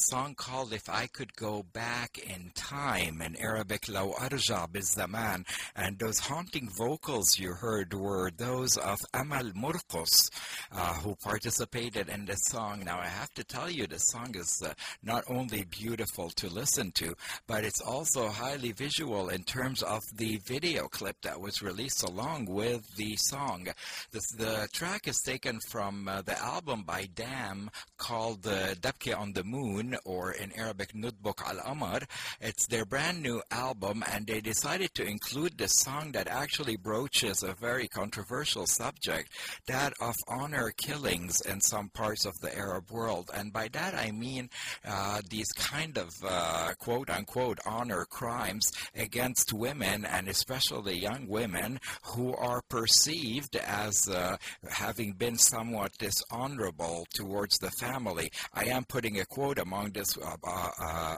Song 0.00 0.34
called 0.34 0.72
If 0.72 0.88
I 0.88 1.06
Could 1.06 1.34
Go 1.36 1.62
Back 1.62 2.18
in 2.18 2.52
Time, 2.54 3.20
in 3.20 3.36
Arabic, 3.36 3.88
Law 3.88 4.12
Arja 4.14 4.66
Zaman. 4.82 5.44
And 5.76 5.98
those 5.98 6.18
haunting 6.18 6.70
vocals 6.76 7.38
you 7.38 7.52
heard 7.52 7.92
were 7.92 8.30
those 8.30 8.78
of 8.78 8.98
Amal 9.12 9.50
Murkus, 9.52 10.30
uh, 10.72 10.94
who 10.94 11.14
participated 11.16 12.08
in 12.08 12.24
this 12.24 12.40
song. 12.48 12.82
Now, 12.84 12.98
I 12.98 13.08
have 13.08 13.32
to 13.34 13.44
tell 13.44 13.70
you, 13.70 13.86
this 13.86 14.08
song 14.08 14.34
is 14.34 14.62
uh, 14.64 14.72
not 15.02 15.24
only 15.28 15.64
beautiful 15.64 16.30
to 16.30 16.48
listen 16.48 16.92
to, 16.92 17.14
but 17.46 17.64
it's 17.64 17.82
also 17.82 18.28
highly 18.28 18.72
visual 18.72 19.28
in 19.28 19.42
terms 19.44 19.82
of 19.82 20.00
the 20.14 20.38
video 20.46 20.88
clip 20.88 21.16
that 21.22 21.40
was 21.40 21.60
released 21.62 22.02
along 22.04 22.46
with 22.46 22.96
the 22.96 23.16
song. 23.16 23.68
The 24.12 24.68
track 24.72 25.06
is 25.06 25.20
taken 25.20 25.60
from 25.68 26.08
uh, 26.08 26.22
the 26.22 26.38
album 26.42 26.84
by 26.84 27.08
Dam 27.14 27.70
called 27.98 28.46
uh, 28.46 28.74
Debke 28.76 29.18
on 29.18 29.32
the 29.32 29.44
Moon, 29.44 29.89
or 30.04 30.32
in 30.32 30.52
Arabic, 30.58 30.92
Nutbuk 30.94 31.42
al 31.46 31.60
Amar. 31.64 32.00
It's 32.40 32.66
their 32.66 32.84
brand 32.84 33.22
new 33.22 33.42
album, 33.50 34.02
and 34.10 34.26
they 34.26 34.40
decided 34.40 34.94
to 34.94 35.04
include 35.04 35.58
the 35.58 35.68
song 35.68 36.12
that 36.12 36.28
actually 36.28 36.76
broaches 36.76 37.42
a 37.42 37.54
very 37.54 37.88
controversial 37.88 38.66
subject 38.66 39.32
that 39.66 39.92
of 40.00 40.14
honor 40.28 40.70
killings 40.76 41.40
in 41.42 41.60
some 41.60 41.88
parts 41.88 42.24
of 42.24 42.38
the 42.40 42.56
Arab 42.56 42.90
world. 42.90 43.30
And 43.34 43.52
by 43.52 43.68
that 43.68 43.94
I 43.94 44.10
mean 44.10 44.50
uh, 44.84 45.20
these 45.28 45.52
kind 45.52 45.96
of 45.98 46.10
uh, 46.26 46.72
quote 46.78 47.10
unquote 47.10 47.58
honor 47.66 48.04
crimes 48.04 48.70
against 48.94 49.52
women 49.52 50.04
and 50.04 50.28
especially 50.28 50.98
young 50.98 51.26
women 51.28 51.80
who 52.02 52.34
are 52.34 52.62
perceived 52.68 53.56
as 53.56 54.08
uh, 54.08 54.36
having 54.70 55.12
been 55.12 55.36
somewhat 55.36 55.92
dishonorable 55.98 57.06
towards 57.14 57.58
the 57.58 57.70
family. 57.70 58.30
I 58.54 58.66
am 58.66 58.84
putting 58.84 59.20
a 59.20 59.24
quote 59.24 59.58
among 59.58 59.79
this 59.88 60.18
uh, 60.18 60.36
uh, 60.44 60.70
uh, 60.80 61.16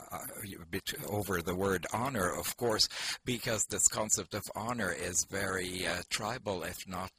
bit 0.71 0.95
over 1.09 1.43
the 1.43 1.55
word 1.55 1.87
honor, 1.93 2.31
of 2.31 2.57
course, 2.57 2.89
because 3.25 3.65
this 3.65 3.89
concept 3.89 4.35
of 4.35 4.43
honor 4.55 4.93
is 4.93 5.27
very 5.31 5.85
tribal, 6.09 6.63
if 6.63 6.87
not 6.87 7.11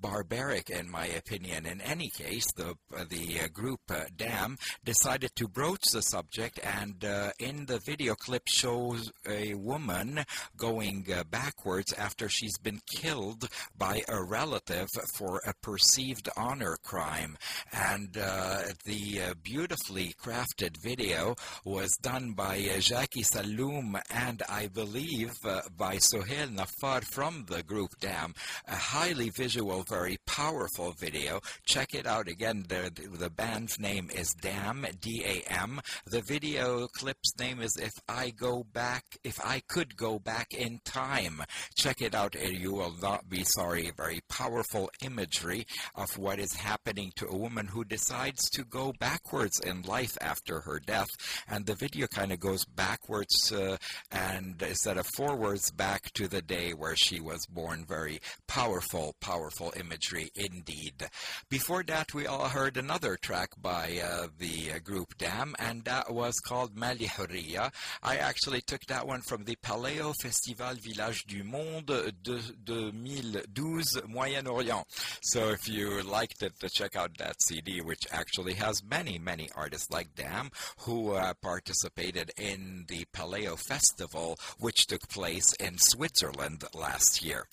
barbaric, 0.00 0.70
in 0.70 0.90
my 0.90 1.06
opinion. 1.06 1.66
In 1.66 1.80
any 1.80 2.08
case, 2.10 2.46
the 2.56 2.74
the 3.08 3.48
group 3.52 3.80
Dam 4.16 4.56
decided 4.84 5.30
to 5.36 5.48
broach 5.48 5.84
the 5.92 6.02
subject, 6.02 6.58
and 6.64 7.04
in 7.38 7.66
the 7.66 7.78
video 7.78 8.14
clip 8.14 8.42
shows 8.46 9.10
a 9.28 9.54
woman 9.54 10.24
going 10.56 11.06
backwards 11.30 11.92
after 11.92 12.28
she's 12.28 12.58
been 12.58 12.80
killed 12.86 13.48
by 13.76 14.02
a 14.08 14.22
relative 14.22 14.88
for 15.14 15.40
a 15.46 15.54
perceived 15.62 16.28
honor 16.36 16.76
crime. 16.82 17.36
And 17.72 18.16
uh, 18.16 18.62
the 18.84 19.20
uh, 19.20 19.34
beautifully 19.42 20.14
crafted 20.22 20.59
video 20.82 21.34
was 21.64 21.96
done 22.02 22.32
by 22.32 22.56
uh, 22.74 22.80
Jackie 22.80 23.22
Salloum 23.22 24.00
and 24.10 24.42
I 24.48 24.66
believe 24.66 25.32
uh, 25.44 25.62
by 25.76 25.96
Suhell 25.96 26.54
Nafar 26.54 27.02
from 27.04 27.46
the 27.48 27.62
group 27.62 27.90
Dam. 28.00 28.34
A 28.68 28.76
highly 28.76 29.30
visual, 29.30 29.84
very 29.88 30.18
powerful 30.26 30.92
video. 30.92 31.40
Check 31.64 31.94
it 31.94 32.06
out 32.06 32.28
again. 32.28 32.64
The, 32.68 32.90
the 33.12 33.30
band's 33.30 33.78
name 33.78 34.10
is 34.14 34.28
Dam, 34.40 34.86
D 35.00 35.22
A 35.24 35.50
M. 35.50 35.80
The 36.06 36.20
video 36.20 36.88
clip's 36.88 37.32
name 37.38 37.60
is 37.60 37.76
If 37.76 37.92
I 38.08 38.30
Go 38.30 38.64
Back, 38.72 39.04
If 39.24 39.40
I 39.44 39.62
Could 39.68 39.96
Go 39.96 40.18
Back 40.18 40.52
in 40.52 40.80
Time. 40.84 41.42
Check 41.76 42.02
it 42.02 42.14
out 42.14 42.34
and 42.34 42.58
you 42.58 42.72
will 42.72 42.94
not 43.00 43.28
be 43.28 43.44
sorry. 43.44 43.90
Very 43.96 44.20
powerful 44.28 44.90
imagery 45.02 45.66
of 45.94 46.18
what 46.18 46.38
is 46.38 46.52
happening 46.54 47.12
to 47.16 47.26
a 47.28 47.36
woman 47.36 47.68
who 47.68 47.84
decides 47.84 48.50
to 48.50 48.64
go 48.64 48.92
backwards 48.98 49.60
in 49.60 49.82
life 49.82 50.18
after 50.20 50.49
her 50.58 50.80
death. 50.80 51.08
And 51.48 51.64
the 51.64 51.76
video 51.76 52.08
kind 52.08 52.32
of 52.32 52.40
goes 52.40 52.64
backwards 52.64 53.52
uh, 53.52 53.76
and 54.10 54.60
instead 54.60 54.98
of 54.98 55.06
forwards 55.14 55.70
back 55.70 56.12
to 56.14 56.26
the 56.26 56.42
day 56.42 56.72
where 56.72 56.96
she 56.96 57.20
was 57.20 57.46
born. 57.46 57.84
Very 57.86 58.20
powerful, 58.48 59.14
powerful 59.20 59.72
imagery 59.78 60.30
indeed. 60.34 61.08
Before 61.48 61.84
that, 61.84 62.12
we 62.14 62.26
all 62.26 62.48
heard 62.48 62.76
another 62.76 63.16
track 63.16 63.50
by 63.60 64.00
uh, 64.02 64.28
the 64.38 64.80
group 64.80 65.16
Dam, 65.18 65.54
and 65.58 65.84
that 65.84 66.12
was 66.12 66.34
called 66.40 66.76
Mali 66.76 67.06
Hurriya. 67.06 67.72
I 68.02 68.16
actually 68.16 68.62
took 68.62 68.84
that 68.86 69.06
one 69.06 69.20
from 69.20 69.44
the 69.44 69.56
Paléo 69.56 70.14
Festival 70.20 70.74
Village 70.74 71.24
du 71.26 71.44
Monde 71.44 72.12
de 72.22 72.40
2012 72.64 74.08
Moyen-Orient. 74.08 74.84
So 75.22 75.50
if 75.50 75.68
you 75.68 76.02
liked 76.02 76.42
it, 76.42 76.58
to 76.60 76.68
check 76.68 76.96
out 76.96 77.16
that 77.18 77.36
CD, 77.42 77.80
which 77.80 78.06
actually 78.10 78.54
has 78.54 78.82
many, 78.84 79.18
many 79.18 79.48
artists 79.56 79.90
like 79.90 80.14
Dam 80.14 80.39
who 80.78 81.12
uh, 81.12 81.34
participated 81.42 82.30
in 82.38 82.84
the 82.88 83.04
Paleo 83.14 83.58
Festival, 83.58 84.38
which 84.58 84.86
took 84.86 85.08
place 85.08 85.52
in 85.54 85.76
Switzerland 85.78 86.64
last 86.74 87.24
year. 87.24 87.46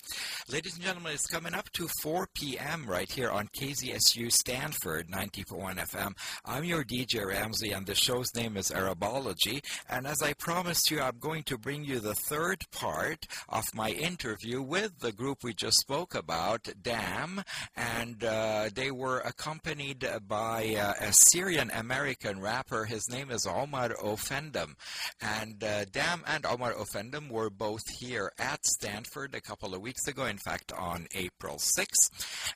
Ladies 0.50 0.74
and 0.74 0.84
gentlemen, 0.84 1.12
it's 1.12 1.26
coming 1.26 1.54
up 1.54 1.70
to 1.72 1.88
4 2.02 2.28
p.m. 2.34 2.86
right 2.86 3.10
here 3.10 3.30
on 3.30 3.48
KZSU 3.48 4.30
Stanford 4.30 5.08
90.1 5.08 5.76
FM. 5.76 6.12
I'm 6.44 6.64
your 6.64 6.84
DJ 6.84 7.26
Ramzi, 7.26 7.76
and 7.76 7.86
the 7.86 7.94
show's 7.94 8.34
name 8.34 8.56
is 8.56 8.70
Arabology. 8.70 9.60
And 9.88 10.06
as 10.06 10.22
I 10.22 10.32
promised 10.34 10.90
you, 10.90 11.00
I'm 11.00 11.18
going 11.18 11.42
to 11.44 11.58
bring 11.58 11.84
you 11.84 12.00
the 12.00 12.14
third 12.14 12.64
part 12.70 13.26
of 13.48 13.64
my 13.74 13.90
interview 13.90 14.62
with 14.62 14.98
the 15.00 15.12
group 15.12 15.38
we 15.42 15.54
just 15.54 15.78
spoke 15.78 16.14
about, 16.14 16.68
DAM, 16.82 17.42
and 17.76 18.22
uh, 18.24 18.68
they 18.74 18.90
were 18.90 19.18
accompanied 19.20 20.06
by 20.26 20.76
uh, 20.78 20.94
a 21.00 21.12
Syrian 21.12 21.70
American 21.70 22.40
rapper. 22.40 22.77
His 22.84 23.08
name 23.10 23.30
is 23.30 23.46
Omar 23.46 23.90
Offendum. 24.02 24.74
And 25.20 25.62
uh, 25.62 25.84
Dam 25.86 26.22
and 26.26 26.46
Omar 26.46 26.74
Offendum 26.74 27.30
were 27.30 27.50
both 27.50 27.82
here 27.98 28.32
at 28.38 28.64
Stanford 28.64 29.34
a 29.34 29.40
couple 29.40 29.74
of 29.74 29.80
weeks 29.80 30.06
ago, 30.06 30.26
in 30.26 30.38
fact, 30.38 30.72
on 30.72 31.06
April 31.14 31.56
6th, 31.56 32.10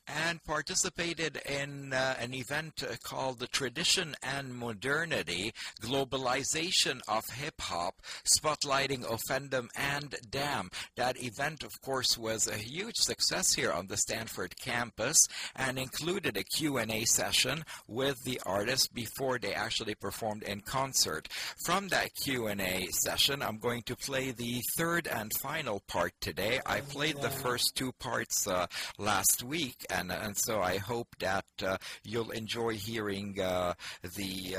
and 0.06 0.42
participated 0.44 1.38
in 1.46 1.92
uh, 1.92 2.16
an 2.20 2.34
event 2.34 2.82
called 3.02 3.38
the 3.38 3.46
Tradition 3.46 4.14
and 4.22 4.54
Modernity 4.54 5.52
Globalization 5.80 7.00
of 7.08 7.24
Hip 7.30 7.60
Hop, 7.60 7.94
spotlighting 8.24 9.04
Offendum 9.04 9.68
and 9.76 10.14
Dam. 10.30 10.70
That 10.96 11.22
event, 11.22 11.62
of 11.62 11.72
course, 11.80 12.16
was 12.16 12.46
a 12.46 12.56
huge 12.56 12.96
success 12.96 13.54
here 13.54 13.72
on 13.72 13.86
the 13.86 13.96
Stanford 13.96 14.54
campus 14.58 15.18
and 15.56 15.78
included 15.78 16.36
a 16.36 16.44
Q&A 16.44 17.04
session 17.04 17.64
with 17.88 18.22
the 18.24 18.40
artists 18.46 18.88
before 18.88 19.38
they 19.38 19.54
actually 19.54 19.94
performed 19.94 20.11
in 20.46 20.60
concert. 20.60 21.28
From 21.64 21.88
that 21.88 22.14
Q&A 22.14 22.86
session, 23.04 23.42
I'm 23.42 23.58
going 23.58 23.82
to 23.82 23.96
play 23.96 24.30
the 24.30 24.60
third 24.76 25.06
and 25.08 25.32
final 25.40 25.80
part 25.88 26.12
today. 26.20 26.60
I 26.66 26.80
played 26.80 27.20
the 27.20 27.30
first 27.30 27.74
two 27.74 27.92
parts 27.92 28.46
uh, 28.46 28.66
last 28.98 29.42
week, 29.42 29.84
and, 29.90 30.12
and 30.12 30.36
so 30.36 30.60
I 30.60 30.78
hope 30.78 31.08
that 31.20 31.44
uh, 31.64 31.78
you'll 32.04 32.30
enjoy 32.30 32.74
hearing 32.74 33.40
uh, 33.40 33.74
the 34.16 34.56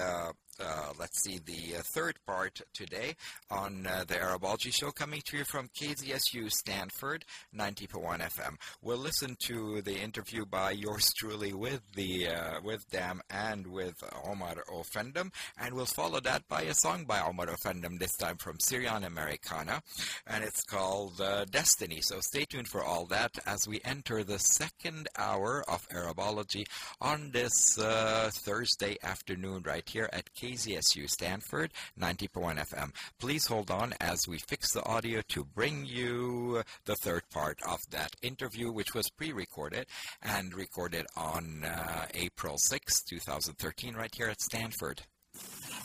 uh, 0.63 0.93
let's 0.99 1.21
see, 1.23 1.39
the 1.45 1.77
uh, 1.77 1.81
third 1.93 2.17
part 2.25 2.61
today 2.73 3.15
on 3.49 3.85
uh, 3.85 4.03
the 4.07 4.21
Arabology 4.21 4.71
Show 4.71 4.91
coming 4.91 5.21
to 5.25 5.37
you 5.37 5.43
from 5.43 5.69
KZSU 5.79 6.51
Stanford 6.51 7.25
90.1 7.55 8.19
FM. 8.19 8.55
We'll 8.81 8.97
listen 8.97 9.35
to 9.47 9.81
the 9.81 9.95
interview 9.95 10.45
by 10.45 10.71
yours 10.71 11.11
truly 11.17 11.53
with 11.53 11.81
the 11.95 12.27
uh, 12.27 12.61
with 12.63 12.89
Dam 12.89 13.21
and 13.29 13.67
with 13.67 13.95
Omar 14.25 14.63
Offendum, 14.69 15.31
and 15.57 15.73
we'll 15.73 15.85
follow 15.85 16.19
that 16.21 16.47
by 16.47 16.63
a 16.63 16.73
song 16.73 17.05
by 17.05 17.21
Omar 17.21 17.47
Offendum, 17.47 17.99
this 17.99 18.15
time 18.15 18.37
from 18.37 18.57
Syrianamericana, 18.57 19.81
and 20.27 20.43
it's 20.43 20.63
called 20.63 21.19
uh, 21.19 21.45
Destiny. 21.45 21.99
So 22.01 22.19
stay 22.21 22.45
tuned 22.45 22.67
for 22.67 22.83
all 22.83 23.05
that 23.07 23.31
as 23.45 23.67
we 23.67 23.81
enter 23.83 24.23
the 24.23 24.39
second 24.39 25.07
hour 25.17 25.63
of 25.67 25.87
Arabology 25.91 26.65
on 27.01 27.31
this 27.31 27.77
uh, 27.77 28.29
Thursday 28.33 28.97
afternoon 29.03 29.63
right 29.65 29.87
here 29.87 30.09
at 30.13 30.33
KZSU 30.33 30.52
Stanford 30.55 31.71
90.1 31.99 32.57
FM. 32.57 32.91
Please 33.19 33.47
hold 33.47 33.71
on 33.71 33.93
as 33.99 34.27
we 34.27 34.37
fix 34.37 34.71
the 34.71 34.85
audio 34.85 35.21
to 35.29 35.43
bring 35.43 35.85
you 35.85 36.61
the 36.85 36.95
third 36.95 37.23
part 37.31 37.59
of 37.67 37.79
that 37.91 38.11
interview, 38.21 38.71
which 38.71 38.93
was 38.93 39.09
pre 39.09 39.31
recorded 39.31 39.87
and 40.21 40.53
recorded 40.53 41.05
on 41.15 41.63
uh, 41.63 42.05
April 42.13 42.57
6, 42.57 43.03
2013, 43.03 43.95
right 43.95 44.13
here 44.15 44.27
at 44.27 44.41
Stanford. 44.41 45.01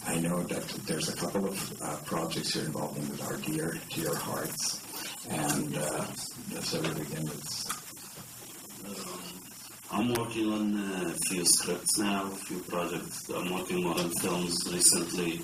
I 0.06 0.18
know 0.18 0.42
that 0.42 0.68
there's 0.86 1.08
a 1.08 1.16
couple 1.16 1.46
of 1.46 1.82
uh, 1.82 1.96
projects 2.04 2.54
you're 2.54 2.66
involved 2.66 2.98
in 2.98 3.08
that 3.16 3.22
are 3.22 3.36
dear 3.38 3.78
to 3.90 4.00
your 4.00 4.16
hearts, 4.16 5.26
and 5.30 5.76
uh, 5.76 6.04
so 6.60 6.82
begin 6.82 7.24
with 7.24 7.87
I'm 9.90 10.12
working 10.12 10.52
on 10.52 11.06
a 11.06 11.14
few 11.28 11.44
scripts 11.46 11.96
now, 11.96 12.26
a 12.26 12.34
few 12.36 12.58
projects. 12.60 13.30
I'm 13.30 13.52
working 13.54 13.82
more 13.82 13.98
on 13.98 14.10
films 14.20 14.54
recently. 14.70 15.40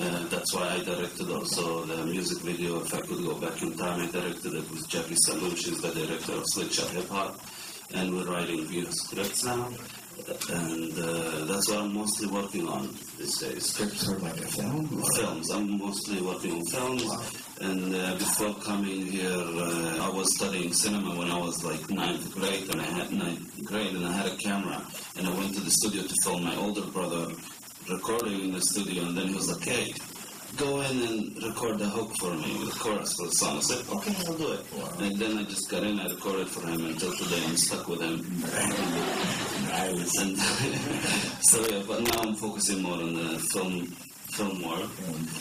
Uh, 0.00 0.26
that's 0.28 0.52
why 0.52 0.68
I 0.68 0.82
directed 0.82 1.30
also 1.30 1.84
the 1.84 2.04
music 2.04 2.38
video. 2.38 2.80
If 2.80 2.92
I 2.92 3.00
could 3.02 3.22
go 3.22 3.34
back 3.34 3.62
in 3.62 3.76
time, 3.78 4.00
I 4.00 4.10
directed 4.10 4.54
it 4.54 4.68
with 4.68 4.88
Jackie 4.88 5.14
Salloum. 5.14 5.56
She's 5.56 5.80
the 5.80 5.92
director 5.92 6.32
of 6.32 6.42
Slingshot 6.46 6.90
Hip 6.90 7.08
Hop. 7.08 7.40
And 7.94 8.12
we're 8.12 8.24
writing 8.24 8.66
few 8.66 8.86
scripts 8.90 9.44
now. 9.44 9.70
And 10.50 10.92
uh, 10.98 11.44
that's 11.46 11.68
what 11.68 11.80
I'm 11.80 11.94
mostly 11.94 12.28
working 12.28 12.68
on 12.68 12.88
these 13.18 13.38
days. 13.38 13.66
scripts 13.66 14.08
are 14.08 14.18
like 14.18 14.36
a 14.36 14.46
film. 14.46 15.02
Films. 15.16 15.50
I'm 15.50 15.78
mostly 15.78 16.22
working 16.22 16.52
on 16.52 16.64
films. 16.66 17.04
And 17.60 17.94
uh, 17.94 18.14
before 18.14 18.54
coming 18.54 19.06
here, 19.06 19.30
uh, 19.30 19.98
I 20.00 20.10
was 20.10 20.34
studying 20.36 20.72
cinema 20.72 21.16
when 21.16 21.30
I 21.30 21.38
was 21.38 21.64
like 21.64 21.90
ninth 21.90 22.32
grade, 22.34 22.70
and 22.70 22.80
I 22.80 22.84
had 22.84 23.12
ninth 23.12 23.64
grade, 23.64 23.94
and 23.94 24.06
I 24.06 24.12
had 24.12 24.26
a 24.32 24.36
camera, 24.36 24.82
and 25.16 25.26
I 25.26 25.30
went 25.38 25.54
to 25.54 25.60
the 25.60 25.70
studio 25.70 26.02
to 26.02 26.14
film 26.24 26.44
my 26.44 26.56
older 26.56 26.82
brother 26.82 27.34
recording 27.90 28.40
in 28.44 28.52
the 28.52 28.60
studio, 28.60 29.04
and 29.04 29.16
then 29.16 29.28
he 29.28 29.34
was 29.34 29.50
like, 29.50 29.64
"Hey, 29.68 29.92
go 30.56 30.80
in 30.82 31.02
and 31.02 31.42
record 31.42 31.78
the 31.78 31.88
hook 31.88 32.12
for 32.20 32.32
me, 32.34 32.64
the 32.64 32.72
chorus 32.78 33.14
for 33.14 33.26
the 33.26 33.34
song." 33.34 33.56
I 33.58 33.60
said, 33.60 33.84
"Okay, 33.88 34.14
I'll 34.26 34.34
do 34.34 34.52
it." 34.52 34.62
And 35.00 35.18
then 35.18 35.38
I 35.38 35.42
just 35.44 35.70
got 35.70 35.82
in, 35.82 36.00
I 36.00 36.06
recorded 36.08 36.48
for 36.48 36.66
him 36.66 36.84
until 36.86 37.12
today. 37.16 37.42
I'm 37.44 37.56
stuck 37.56 37.88
with 37.88 38.00
him. 38.00 38.16
Nice. 39.68 40.18
And 40.18 40.38
so 41.50 41.66
yeah, 41.68 41.82
but 41.86 42.02
now 42.02 42.18
I'm 42.22 42.34
focusing 42.34 42.82
more 42.82 42.94
on 42.94 43.14
the 43.14 43.38
film 43.52 43.94
film 44.36 44.62
work. 44.62 44.90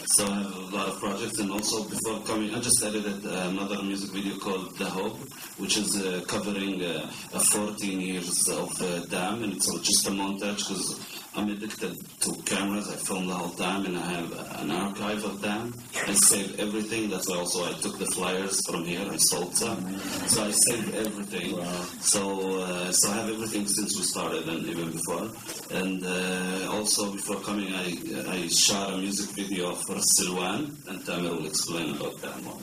So 0.06 0.26
I 0.26 0.36
have 0.36 0.56
a 0.56 0.76
lot 0.76 0.88
of 0.88 1.00
projects, 1.00 1.40
and 1.40 1.52
also 1.52 1.84
before 1.90 2.20
coming, 2.26 2.54
I 2.54 2.60
just 2.60 2.84
edited 2.84 3.26
another 3.26 3.82
music 3.82 4.12
video 4.12 4.38
called 4.38 4.78
"The 4.78 4.86
Hope," 4.86 5.20
which 5.58 5.78
is 5.78 5.96
uh, 5.96 6.22
covering 6.28 6.84
uh, 6.84 7.10
uh, 7.34 7.40
14 7.40 8.02
years 8.02 8.48
of 8.50 8.70
uh, 8.82 9.06
Dam, 9.06 9.44
and 9.44 9.54
it's 9.54 9.72
just 9.82 10.08
a 10.08 10.12
montage 10.12 10.58
because 10.68 11.13
I'm 11.36 11.50
addicted 11.50 11.98
to 12.22 12.34
cameras. 12.44 12.90
I 12.90 12.96
film 12.96 13.28
the 13.28 13.34
whole 13.34 13.50
time, 13.52 13.86
and 13.86 13.98
I 13.98 14.06
have 14.12 14.60
an 14.62 14.70
archive 14.70 15.24
of 15.26 15.42
them. 15.42 15.74
I 16.08 16.14
save 16.14 16.60
everything. 16.60 17.10
That's 17.10 17.28
why 17.28 17.38
also 17.38 17.66
I 17.66 17.74
took 17.80 17.98
the 17.98 18.06
flyers 18.06 18.60
from 18.68 18.86
here. 18.86 19.06
I 19.10 19.18
sold 19.18 19.56
some, 19.56 20.00
so 20.28 20.44
I 20.44 20.52
saved 20.52 20.94
everything. 20.94 21.58
So 22.02 22.60
uh, 22.62 22.92
so 22.92 23.10
I 23.12 23.16
have 23.16 23.30
everything 23.30 23.66
since 23.68 23.98
we 23.98 24.04
started 24.04 24.48
and 24.48 24.66
even 24.68 24.92
before. 24.92 25.30
And 25.72 26.06
uh, 26.06 26.72
also 26.72 27.12
before 27.12 27.40
coming, 27.42 27.74
I 27.74 27.98
I 28.30 28.48
shot 28.48 28.94
a 28.94 28.98
music 28.98 29.32
video 29.36 29.74
for 29.74 29.96
Silwan, 30.14 30.88
and 30.88 31.04
Tamer 31.06 31.32
will 31.32 31.48
explain 31.48 31.96
about 31.96 32.22
that 32.22 32.44
more. 32.44 32.60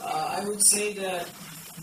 Uh, 0.00 0.36
I 0.38 0.44
would 0.46 0.64
say 0.64 0.92
that 0.94 1.28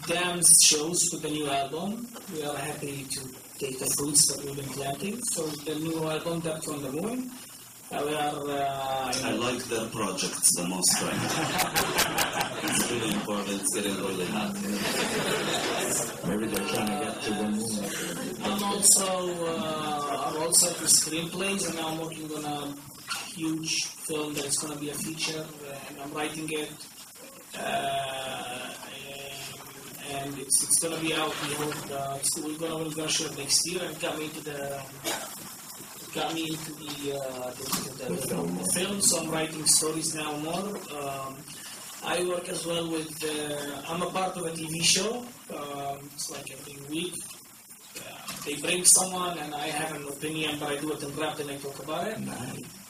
Dam's 0.08 0.50
shows 0.66 1.10
with 1.12 1.22
the 1.24 1.32
new 1.32 1.50
album, 1.50 2.08
we 2.34 2.44
are 2.44 2.56
happy 2.56 3.06
to 3.12 3.22
take 3.60 3.80
the 3.80 3.86
fruits 3.98 4.28
that 4.28 4.44
we've 4.44 4.56
been 4.56 4.70
planting. 4.70 5.22
So 5.32 5.46
the 5.48 5.76
new 5.76 6.08
album, 6.08 6.42
Debke 6.42 6.74
on 6.74 6.84
the 6.84 6.92
Moon, 6.92 7.32
uh, 7.92 8.04
we 8.06 8.14
are. 8.16 8.50
Uh, 8.50 9.14
I 9.24 9.32
like 9.34 9.64
their 9.66 9.88
projects 9.90 10.56
the 10.56 10.68
most 10.68 11.02
right 11.02 12.46
it's 12.64 12.92
really 12.92 13.14
important. 13.14 13.62
It's 13.62 13.76
getting 13.76 13.96
really 13.96 14.26
hot. 14.26 14.54
Maybe 16.28 16.48
they're 16.48 16.68
trying 16.68 16.88
to 16.88 17.06
get 17.06 17.22
to 17.22 17.30
the 17.30 17.44
moon. 17.44 18.44
I'm 18.44 18.64
also 18.64 19.46
uh, 19.46 20.26
I'm 20.28 20.42
also 20.42 20.70
into 20.70 20.86
screenplays, 20.86 21.68
and 21.68 21.76
now 21.76 21.90
I'm 21.90 22.00
working 22.00 22.32
on 22.34 22.46
a 22.46 22.76
huge 23.36 23.86
film 24.08 24.34
that's 24.34 24.58
going 24.58 24.74
to 24.74 24.80
be 24.80 24.90
a 24.90 24.94
feature, 24.94 25.46
and 25.90 26.02
I'm 26.02 26.12
writing 26.14 26.50
it. 26.50 26.72
Uh, 27.58 28.74
and 30.12 30.38
it's, 30.38 30.64
it's 30.64 30.80
going 30.80 30.96
to 30.96 31.02
be 31.02 31.14
out. 31.14 31.34
We 31.48 31.54
hope 31.56 31.92
uh, 31.92 32.18
it's, 32.20 32.38
we're 32.38 32.58
going 32.58 32.92
to 32.92 33.02
we're 33.02 33.08
shoot 33.08 33.32
it 33.32 33.38
next 33.38 33.70
year, 33.70 33.82
and 33.84 34.00
got 34.00 34.18
me 34.18 34.26
into 34.26 34.42
the 34.42 34.82
got 36.14 36.34
me 36.34 36.48
into 36.50 36.72
the, 36.74 37.20
uh, 37.20 37.50
the, 37.52 38.06
the, 38.06 38.14
the, 38.14 38.28
film. 38.28 38.58
the 38.58 38.72
film. 38.74 39.02
So 39.02 39.20
I'm 39.20 39.30
writing 39.32 39.66
stories 39.66 40.16
now 40.16 40.38
more. 40.38 40.78
Um, 40.98 41.36
I 42.06 42.24
work 42.26 42.48
as 42.50 42.66
well 42.66 42.90
with. 42.90 43.12
Uh, 43.24 43.82
I'm 43.90 44.02
a 44.02 44.10
part 44.12 44.38
of 44.38 44.46
a 44.46 44.52
TV 44.52 44.84
show. 44.84 45.26
Um, 45.54 46.10
it's 46.14 46.32
like 46.32 46.50
every 46.52 46.78
week. 46.90 47.16
Uh, 47.98 48.32
they 48.46 48.56
bring 48.56 48.86
someone, 48.86 49.38
and 49.40 49.54
I 49.56 49.68
have 49.68 49.96
an 49.96 50.08
opinion, 50.08 50.58
but 50.60 50.70
I 50.70 50.78
do 50.78 50.94
it 50.94 51.04
in 51.04 51.16
rap, 51.16 51.40
and 51.40 51.50
I 51.52 51.58
talk 51.58 51.80
about 51.84 52.08
it. 52.08 52.18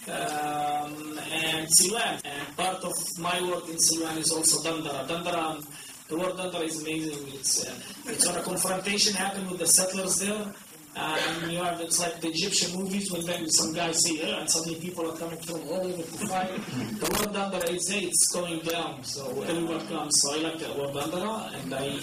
Um, 0.07 1.19
and 1.31 1.67
Silan. 1.71 2.21
And 2.23 2.57
part 2.57 2.83
of 2.83 2.93
my 3.19 3.41
work 3.49 3.67
in 3.69 3.79
Silan 3.79 4.17
is 4.17 4.31
also 4.31 4.61
Dandara. 4.61 5.07
Dandara, 5.07 5.65
the 6.07 6.17
word 6.17 6.33
Dandara 6.33 6.63
is 6.63 6.81
amazing. 6.81 7.27
It's 7.33 7.65
uh, 7.65 7.73
it's 8.05 8.25
when 8.27 8.35
a 8.35 8.41
confrontation 8.41 9.13
happened 9.13 9.49
with 9.49 9.59
the 9.59 9.67
settlers 9.67 10.19
there. 10.19 10.45
Uh, 10.97 11.19
and 11.27 11.51
you 11.51 11.57
have 11.57 11.81
it's 11.81 11.99
like 11.99 12.21
the 12.21 12.29
Egyptian 12.29 12.79
movies 12.79 13.11
when 13.11 13.25
then 13.25 13.49
some 13.49 13.73
guys 13.73 14.01
say 14.05 14.15
yeah, 14.15 14.39
and 14.39 14.49
suddenly 14.49 14.79
people 14.79 15.11
are 15.11 15.17
coming 15.17 15.39
from 15.39 15.59
all 15.67 15.85
over 15.85 16.03
to 16.03 16.27
fight. 16.27 16.55
The 16.99 17.07
word 17.15 17.35
Dandara 17.35 17.69
is 17.69 17.89
hey, 17.89 18.05
it's 18.05 18.31
going 18.31 18.59
down, 18.61 19.03
so 19.03 19.41
everyone 19.41 19.85
comes. 19.87 20.21
So 20.21 20.35
I 20.35 20.37
like 20.37 20.59
the 20.59 20.69
word 20.79 20.93
Dandara, 20.95 21.53
and 21.61 21.73
I 21.73 21.99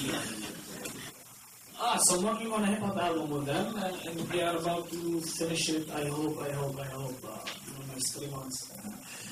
Ah, 1.85 1.97
so 1.97 2.17
I'm 2.17 2.23
working 2.23 2.53
on 2.53 2.63
a 2.63 2.67
hip 2.67 2.79
hop 2.79 2.97
album 2.97 3.29
with 3.31 3.47
them, 3.47 3.75
and, 3.75 3.97
and 4.07 4.31
we 4.33 4.41
are 4.41 4.57
about 4.57 4.89
to 4.91 5.21
finish 5.21 5.69
it. 5.69 5.91
I 5.91 6.05
hope, 6.07 6.39
I 6.41 6.53
hope, 6.53 6.79
I 6.79 6.85
hope. 6.85 7.25
Uh, 7.25 7.39
three 8.15 8.29
months. 8.29 8.71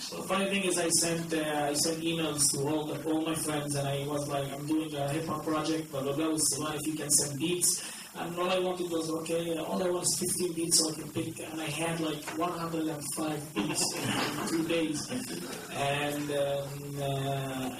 So 0.01 0.17
the 0.17 0.23
funny 0.25 0.47
thing 0.51 0.65
is, 0.65 0.79
I 0.79 0.89
sent 0.89 1.33
uh, 1.35 1.69
I 1.71 1.75
sent 1.75 2.01
emails 2.01 2.51
to 2.53 2.59
all 2.69 2.85
the, 2.85 3.03
all 3.05 3.23
my 3.23 3.35
friends, 3.35 3.75
and 3.75 3.87
I 3.87 4.07
was 4.07 4.29
like, 4.29 4.53
I'm 4.53 4.67
doing 4.67 4.95
a 4.95 5.09
hip 5.09 5.27
hop 5.27 5.45
project, 5.45 5.91
blah 5.91 6.03
blah 6.03 6.13
blah. 6.13 6.27
Sivan, 6.27 6.75
if 6.81 6.87
you 6.87 6.95
can 6.95 7.11
send 7.11 7.39
beats, 7.39 7.83
and 8.19 8.39
all 8.39 8.51
I 8.51 8.59
wanted 8.59 8.91
was 8.91 9.11
okay. 9.11 9.57
All 9.59 9.83
I 9.83 9.91
want 9.91 10.05
is 10.05 10.19
15 10.19 10.53
beats 10.55 10.79
so 10.79 10.91
I 10.91 10.95
can 10.95 11.11
pick, 11.11 11.39
and 11.51 11.61
I 11.61 11.67
had 11.67 12.01
like 12.01 12.25
105 12.39 13.55
beats 13.55 13.85
in 13.95 14.49
two 14.49 14.69
days, 14.69 15.11
and 15.73 16.31
um, 16.31 17.03
uh, 17.03 17.71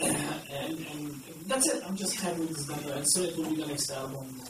and, 0.00 0.78
and 0.78 1.22
that's 1.46 1.68
it. 1.68 1.82
I'm 1.86 1.96
just 1.96 2.20
happy 2.20 2.40
with 2.40 2.56
this 2.56 2.68
number, 2.68 2.92
and 2.92 3.04
soon 3.06 3.26
it 3.26 3.36
will 3.36 3.50
be 3.50 3.56
the 3.56 3.66
next 3.66 3.90
album. 3.90 4.40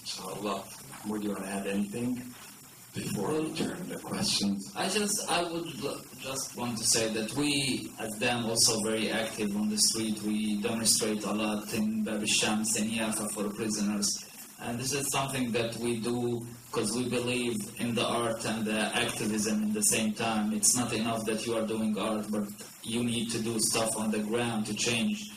Inshallah. 0.00 0.64
Would 1.06 1.24
you 1.24 1.30
want 1.30 1.44
to 1.44 1.50
add 1.50 1.66
anything 1.66 2.22
before 2.94 3.40
we 3.40 3.52
turn 3.52 3.88
to 3.88 3.98
questions? 3.98 4.72
I 4.76 4.88
just 4.88 5.30
I 5.30 5.42
would 5.42 5.66
just 6.20 6.56
want 6.56 6.78
to 6.78 6.84
say 6.84 7.12
that 7.12 7.32
we 7.34 7.92
as 7.98 8.10
them 8.18 8.46
also 8.46 8.80
very 8.84 9.10
active 9.10 9.54
on 9.56 9.68
the 9.68 9.78
street. 9.78 10.20
We 10.22 10.60
demonstrate 10.60 11.24
a 11.24 11.32
lot 11.32 11.72
in 11.74 12.04
Bab 12.04 12.26
Shams 12.26 12.76
and 12.76 12.90
Yafa 12.90 13.30
for 13.32 13.48
prisoners, 13.50 14.08
and 14.62 14.78
this 14.78 14.92
is 14.92 15.10
something 15.12 15.52
that 15.52 15.76
we 15.76 16.00
do 16.00 16.46
because 16.66 16.92
we 16.96 17.08
believe 17.08 17.56
in 17.78 17.94
the 17.94 18.06
art 18.06 18.44
and 18.44 18.64
the 18.64 18.80
activism 18.94 19.62
in 19.62 19.72
the 19.72 19.82
same 19.82 20.12
time. 20.12 20.52
It's 20.52 20.76
not 20.76 20.92
enough 20.92 21.24
that 21.26 21.44
you 21.46 21.56
are 21.56 21.66
doing 21.66 21.98
art, 21.98 22.26
but 22.30 22.44
you 22.82 23.02
need 23.02 23.30
to 23.32 23.38
do 23.40 23.58
stuff 23.58 23.90
on 23.96 24.10
the 24.10 24.20
ground 24.20 24.66
to 24.66 24.74
change 24.74 25.30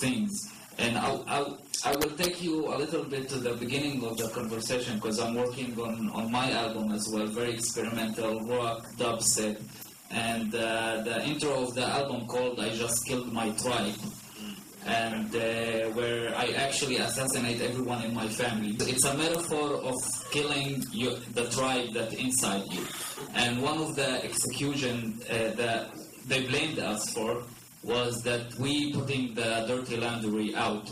things. 0.00 0.30
And 0.78 0.98
I, 0.98 1.18
I, 1.26 1.56
I 1.84 1.96
will 1.96 2.10
take 2.16 2.42
you 2.42 2.66
a 2.66 2.76
little 2.76 3.04
bit 3.04 3.28
to 3.30 3.36
the 3.36 3.54
beginning 3.54 4.04
of 4.04 4.16
the 4.18 4.28
conversation 4.28 4.96
because 4.96 5.18
I'm 5.18 5.34
working 5.34 5.78
on, 5.80 6.10
on 6.10 6.30
my 6.30 6.50
album 6.52 6.92
as 6.92 7.08
well, 7.12 7.26
very 7.26 7.54
experimental 7.54 8.40
rock 8.40 8.84
dubstep. 8.98 9.60
And 10.10 10.54
uh, 10.54 11.02
the 11.02 11.24
intro 11.24 11.62
of 11.62 11.74
the 11.74 11.84
album 11.84 12.26
called 12.26 12.60
I 12.60 12.70
Just 12.70 13.06
Killed 13.06 13.32
My 13.32 13.50
Tribe, 13.50 13.94
and 14.86 15.34
uh, 15.34 15.90
where 15.98 16.32
I 16.36 16.52
actually 16.56 16.98
assassinate 16.98 17.60
everyone 17.60 18.04
in 18.04 18.14
my 18.14 18.28
family. 18.28 18.76
It's 18.78 19.04
a 19.04 19.16
metaphor 19.16 19.82
of 19.82 19.96
killing 20.30 20.80
the 21.34 21.48
tribe 21.50 21.92
that 21.94 22.12
inside 22.14 22.62
you. 22.70 22.86
And 23.34 23.60
one 23.60 23.78
of 23.78 23.96
the 23.96 24.24
execution 24.24 25.20
uh, 25.28 25.50
that 25.56 25.90
they 26.28 26.46
blamed 26.46 26.78
us 26.78 27.10
for 27.10 27.42
was 27.86 28.22
that 28.22 28.52
we 28.58 28.92
putting 28.92 29.34
the 29.34 29.64
dirty 29.68 29.96
laundry 29.96 30.54
out. 30.56 30.90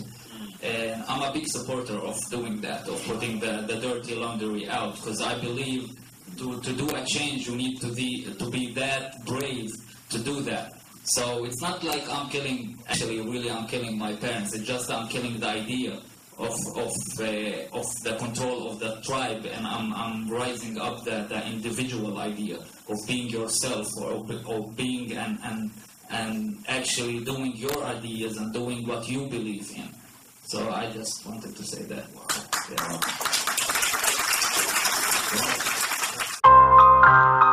And 0.63 1.03
I'm 1.09 1.23
a 1.23 1.33
big 1.33 1.47
supporter 1.49 1.95
of 1.95 2.17
doing 2.31 2.61
that, 2.63 2.89
of 2.89 3.05
putting 3.05 3.41
the, 3.41 3.65
the 3.67 3.81
dirty 3.81 4.15
laundry 4.15 4.69
out, 4.69 4.95
because 4.95 5.21
I 5.21 5.39
believe 5.41 5.91
to, 6.39 6.61
to 6.61 6.73
do 6.73 6.89
a 6.95 7.05
change, 7.05 7.49
you 7.49 7.57
need 7.57 7.81
to 7.81 7.93
be, 7.93 8.25
to 8.39 8.49
be 8.49 8.73
that 8.75 9.25
brave 9.27 9.71
to 10.11 10.19
do 10.19 10.41
that. 10.43 10.73
So 11.05 11.45
it's 11.45 11.61
not 11.61 11.85
like 11.85 12.09
I'm 12.09 12.31
killing, 12.31 12.79
actually, 12.89 13.21
really, 13.21 13.51
I'm 13.51 13.67
killing 13.67 13.99
my 13.99 14.15
parents. 14.15 14.55
It's 14.55 14.65
just 14.65 14.91
I'm 14.91 15.09
killing 15.09 15.39
the 15.39 15.49
idea 15.49 16.01
of, 16.39 16.57
of, 16.77 16.93
uh, 17.21 17.79
of 17.79 17.87
the 18.03 18.17
control 18.19 18.71
of 18.71 18.79
the 18.81 19.01
tribe, 19.03 19.45
and 19.45 19.67
I'm, 19.67 19.93
I'm 19.93 20.31
rising 20.31 20.81
up 20.81 21.05
the, 21.05 21.27
the 21.29 21.47
individual 21.47 22.19
idea 22.19 22.57
of 22.57 22.97
being 23.07 23.29
yourself 23.29 23.87
or, 24.01 24.25
or 24.47 24.71
being 24.73 25.13
and, 25.13 25.39
and, 25.45 25.71
and 26.15 26.65
actually 26.69 27.19
doing 27.25 27.57
your 27.57 27.85
ideas 27.85 28.37
and 28.37 28.53
doing 28.53 28.87
what 28.87 29.09
you 29.09 29.27
believe 29.27 29.71
in. 29.77 29.89
So 30.47 30.71
I 30.71 30.91
just 30.91 31.27
wanted 31.27 31.57
to 31.57 31.65
say 31.65 31.83
that. 31.85 32.05
Wow. 32.15 32.27
Yeah. 32.71 33.01
Yeah. 37.35 37.44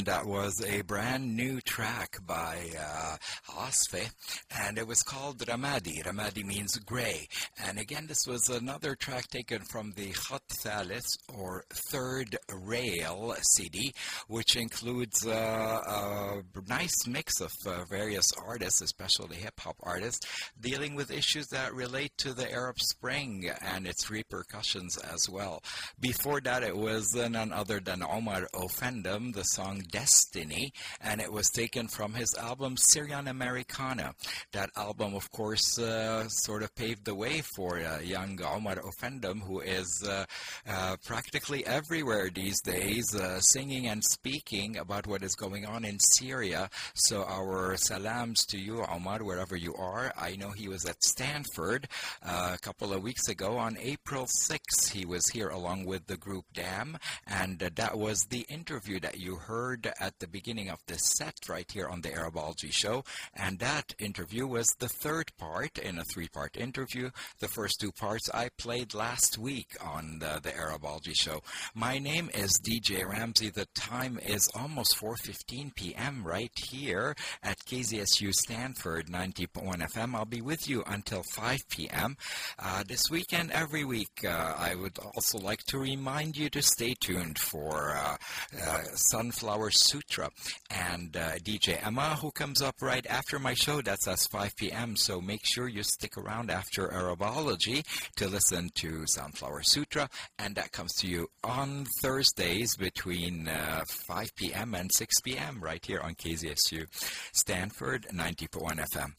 And 0.00 0.06
that 0.06 0.24
was 0.24 0.64
a 0.64 0.80
brand 0.80 1.36
new 1.36 1.60
track 1.60 2.20
by 2.26 2.70
uh, 2.74 3.16
Asifeh, 3.50 4.10
and 4.58 4.78
it 4.78 4.86
was 4.86 5.02
called 5.02 5.36
Ramadi. 5.40 6.02
Ramadi 6.02 6.42
means 6.42 6.78
gray. 6.78 7.28
And 7.66 7.78
again, 7.78 8.06
this 8.06 8.26
was 8.26 8.48
another 8.48 8.94
track 8.94 9.28
taken 9.28 9.60
from 9.60 9.92
the 9.96 10.12
Khat 10.12 10.40
Thaleth, 10.48 11.18
or 11.36 11.64
Third 11.68 12.38
Rail 12.50 13.36
CD, 13.42 13.92
which 14.30 14.54
includes 14.56 15.26
uh, 15.26 15.80
a 15.86 16.68
nice 16.68 17.06
mix 17.06 17.40
of 17.40 17.52
uh, 17.66 17.84
various 17.90 18.26
artists, 18.46 18.80
especially 18.80 19.36
hip 19.36 19.58
hop 19.58 19.76
artists, 19.82 20.24
dealing 20.60 20.94
with 20.94 21.10
issues 21.10 21.48
that 21.48 21.74
relate 21.74 22.12
to 22.16 22.32
the 22.32 22.50
Arab 22.50 22.78
Spring 22.80 23.50
and 23.60 23.86
its 23.86 24.08
repercussions 24.08 24.96
as 24.98 25.28
well. 25.28 25.62
Before 25.98 26.40
that, 26.42 26.62
it 26.62 26.76
was 26.76 27.12
none 27.14 27.52
other 27.52 27.80
than 27.80 28.02
Omar 28.02 28.46
Offendum 28.54 29.34
the 29.34 29.42
song 29.42 29.82
Destiny, 29.90 30.72
and 31.00 31.20
it 31.20 31.32
was 31.32 31.50
taken 31.50 31.88
from 31.88 32.14
his 32.14 32.32
album 32.36 32.76
Syrianamericana. 32.76 34.12
That 34.52 34.70
album, 34.76 35.14
of 35.14 35.30
course, 35.32 35.78
uh, 35.78 36.28
sort 36.28 36.62
of 36.62 36.74
paved 36.76 37.04
the 37.04 37.14
way 37.14 37.42
for 37.56 37.78
uh, 37.78 37.98
young 38.00 38.40
Omar 38.42 38.76
Offendum, 38.76 39.40
who 39.40 39.60
is 39.60 40.06
uh, 40.08 40.24
uh, 40.68 40.96
practically 41.04 41.66
everywhere 41.66 42.30
these 42.32 42.60
days, 42.60 43.14
uh, 43.14 43.40
singing 43.40 43.88
and 43.88 44.02
speaking 44.20 44.76
about 44.76 45.06
what 45.06 45.22
is 45.22 45.34
going 45.34 45.64
on 45.64 45.82
in 45.82 45.98
Syria. 45.98 46.68
So, 46.92 47.24
our 47.24 47.74
salams 47.78 48.44
to 48.50 48.58
you, 48.58 48.84
Omar, 48.84 49.24
wherever 49.24 49.56
you 49.56 49.74
are. 49.76 50.12
I 50.14 50.36
know 50.36 50.50
he 50.50 50.68
was 50.68 50.84
at 50.84 51.02
Stanford 51.02 51.88
uh, 52.22 52.50
a 52.54 52.58
couple 52.58 52.92
of 52.92 53.02
weeks 53.02 53.28
ago 53.28 53.56
on 53.56 53.78
April 53.80 54.26
6th. 54.26 54.92
He 54.92 55.06
was 55.06 55.26
here 55.30 55.48
along 55.48 55.86
with 55.86 56.06
the 56.06 56.18
group 56.18 56.44
DAM, 56.52 56.98
and 57.26 57.62
uh, 57.62 57.70
that 57.76 57.96
was 57.96 58.26
the 58.28 58.44
interview 58.50 59.00
that 59.00 59.18
you 59.18 59.36
heard 59.36 59.90
at 59.98 60.18
the 60.18 60.28
beginning 60.28 60.68
of 60.68 60.80
this 60.86 61.00
set 61.16 61.48
right 61.48 61.70
here 61.72 61.88
on 61.88 62.02
the 62.02 62.12
Arabology 62.12 62.70
show. 62.70 63.02
And 63.32 63.58
that 63.60 63.94
interview 63.98 64.46
was 64.46 64.66
the 64.80 64.88
third 64.88 65.32
part 65.38 65.78
in 65.78 65.98
a 65.98 66.04
three 66.04 66.28
part 66.28 66.58
interview. 66.58 67.08
The 67.38 67.48
first 67.48 67.80
two 67.80 67.92
parts 67.92 68.28
I 68.34 68.50
played 68.58 68.92
last 68.92 69.38
week 69.38 69.74
on 69.82 70.18
the, 70.18 70.40
the 70.42 70.54
Arabology 70.54 71.14
show. 71.14 71.42
My 71.74 71.98
name 71.98 72.28
is 72.34 72.60
DJ 72.62 73.06
Ramzi. 73.06 73.50
The 73.50 73.66
time 73.74 74.09
is 74.18 74.48
almost 74.54 74.96
4.15 74.98 75.74
p.m. 75.74 76.22
right 76.24 76.52
here 76.56 77.14
at 77.42 77.58
KZSU 77.58 78.34
Stanford 78.34 79.06
90.1 79.06 79.88
FM. 79.92 80.14
I'll 80.14 80.24
be 80.24 80.40
with 80.40 80.68
you 80.68 80.82
until 80.86 81.22
5 81.34 81.68
p.m. 81.68 82.16
Uh, 82.58 82.82
this 82.86 83.10
weekend, 83.10 83.50
every 83.52 83.84
week, 83.84 84.24
uh, 84.24 84.54
I 84.58 84.74
would 84.74 84.98
also 84.98 85.38
like 85.38 85.60
to 85.68 85.78
remind 85.78 86.36
you 86.36 86.50
to 86.50 86.62
stay 86.62 86.94
tuned 87.00 87.38
for 87.38 87.96
uh, 87.96 88.16
uh 88.62 88.82
Sunflower 89.10 89.70
Sutra 89.70 90.30
and 90.70 91.16
uh, 91.16 91.32
DJ 91.38 91.84
Emma, 91.84 92.16
who 92.16 92.30
comes 92.30 92.62
up 92.62 92.76
right 92.80 93.06
after 93.06 93.38
my 93.38 93.54
show. 93.54 93.80
That's 93.80 94.08
us 94.08 94.26
5 94.26 94.56
p.m. 94.56 94.96
So 94.96 95.20
make 95.20 95.42
sure 95.44 95.68
you 95.68 95.82
stick 95.82 96.16
around 96.16 96.50
after 96.50 96.92
Arabology 96.92 97.84
to 98.16 98.28
listen 98.28 98.70
to 98.76 99.06
Sunflower 99.06 99.62
Sutra, 99.64 100.08
and 100.38 100.54
that 100.56 100.72
comes 100.72 100.92
to 100.94 101.06
you 101.06 101.28
on 101.44 101.86
Thursdays 102.02 102.76
between 102.76 103.48
uh, 103.48 103.84
5 104.00 104.34
p.m. 104.36 104.74
and 104.74 104.90
6 104.92 105.20
p.m. 105.20 105.60
right 105.60 105.84
here 105.84 106.00
on 106.00 106.14
KZSU 106.14 106.86
Stanford 107.32 108.06
90.1 108.12 108.86
FM. 108.92 109.12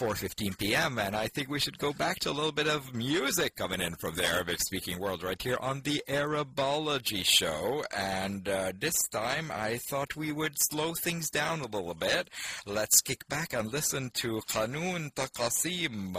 4:15 0.00 0.58
p.m. 0.58 0.98
and 0.98 1.16
I 1.16 1.28
think 1.28 1.48
we 1.48 1.58
should 1.60 1.78
go 1.78 1.92
back 1.92 2.18
to 2.20 2.30
a 2.30 2.32
little 2.32 2.52
bit 2.52 2.68
of 2.68 2.94
music 2.94 3.56
coming 3.56 3.80
in 3.80 3.94
from 3.96 4.14
the 4.14 4.26
Arabic-speaking 4.26 4.98
world 4.98 5.22
right 5.22 5.40
here 5.40 5.56
on 5.60 5.80
the 5.82 6.02
Arabology 6.08 7.22
show, 7.22 7.84
and 7.96 8.48
uh, 8.48 8.72
this 8.78 8.96
time 9.10 9.50
I 9.50 9.78
thought 9.88 10.16
we 10.16 10.32
would 10.32 10.54
slow 10.70 10.92
things 10.94 11.30
down 11.30 11.60
a 11.60 11.66
little 11.66 11.94
bit. 11.94 12.28
Let's 12.66 13.00
kick 13.00 13.26
back 13.28 13.52
and 13.52 13.72
listen 13.72 14.10
to 14.14 14.40
Qanun 14.48 15.12
Taqasim 15.14 16.12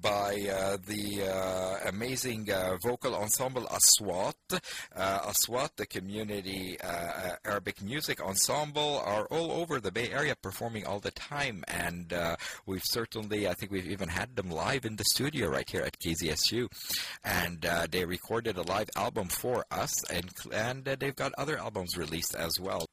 by 0.00 0.48
uh, 0.52 0.76
the 0.86 1.22
uh, 1.28 1.88
amazing 1.88 2.50
uh, 2.50 2.76
vocal 2.82 3.14
ensemble 3.14 3.66
Aswat. 3.66 4.34
Uh, 4.94 5.30
Aswat, 5.30 5.70
the 5.76 5.86
community 5.86 6.76
uh, 6.80 7.21
uh, 7.22 7.36
Arabic 7.44 7.80
music 7.82 8.20
ensemble 8.20 9.02
are 9.04 9.26
all 9.26 9.52
over 9.52 9.80
the 9.80 9.92
Bay 9.92 10.10
Area 10.10 10.34
performing 10.34 10.86
all 10.86 10.98
the 10.98 11.10
time, 11.12 11.64
and 11.68 12.12
uh, 12.12 12.36
we've 12.66 12.84
certainly, 12.84 13.48
I 13.48 13.54
think 13.54 13.70
we've 13.70 13.88
even 13.88 14.08
had 14.08 14.36
them 14.36 14.50
live 14.50 14.84
in 14.84 14.96
the 14.96 15.04
studio 15.04 15.48
right 15.48 15.68
here 15.68 15.82
at 15.82 15.98
KZSU, 15.98 16.66
and 17.24 17.64
uh, 17.64 17.86
they 17.90 18.04
recorded 18.04 18.56
a 18.56 18.62
live 18.62 18.90
album 18.96 19.28
for 19.28 19.64
us, 19.70 19.92
and 20.10 20.30
and 20.52 20.88
uh, 20.88 20.96
they've 20.98 21.16
got 21.16 21.32
other 21.38 21.58
albums 21.58 21.96
released 21.96 22.34
as 22.34 22.58
well. 22.60 22.86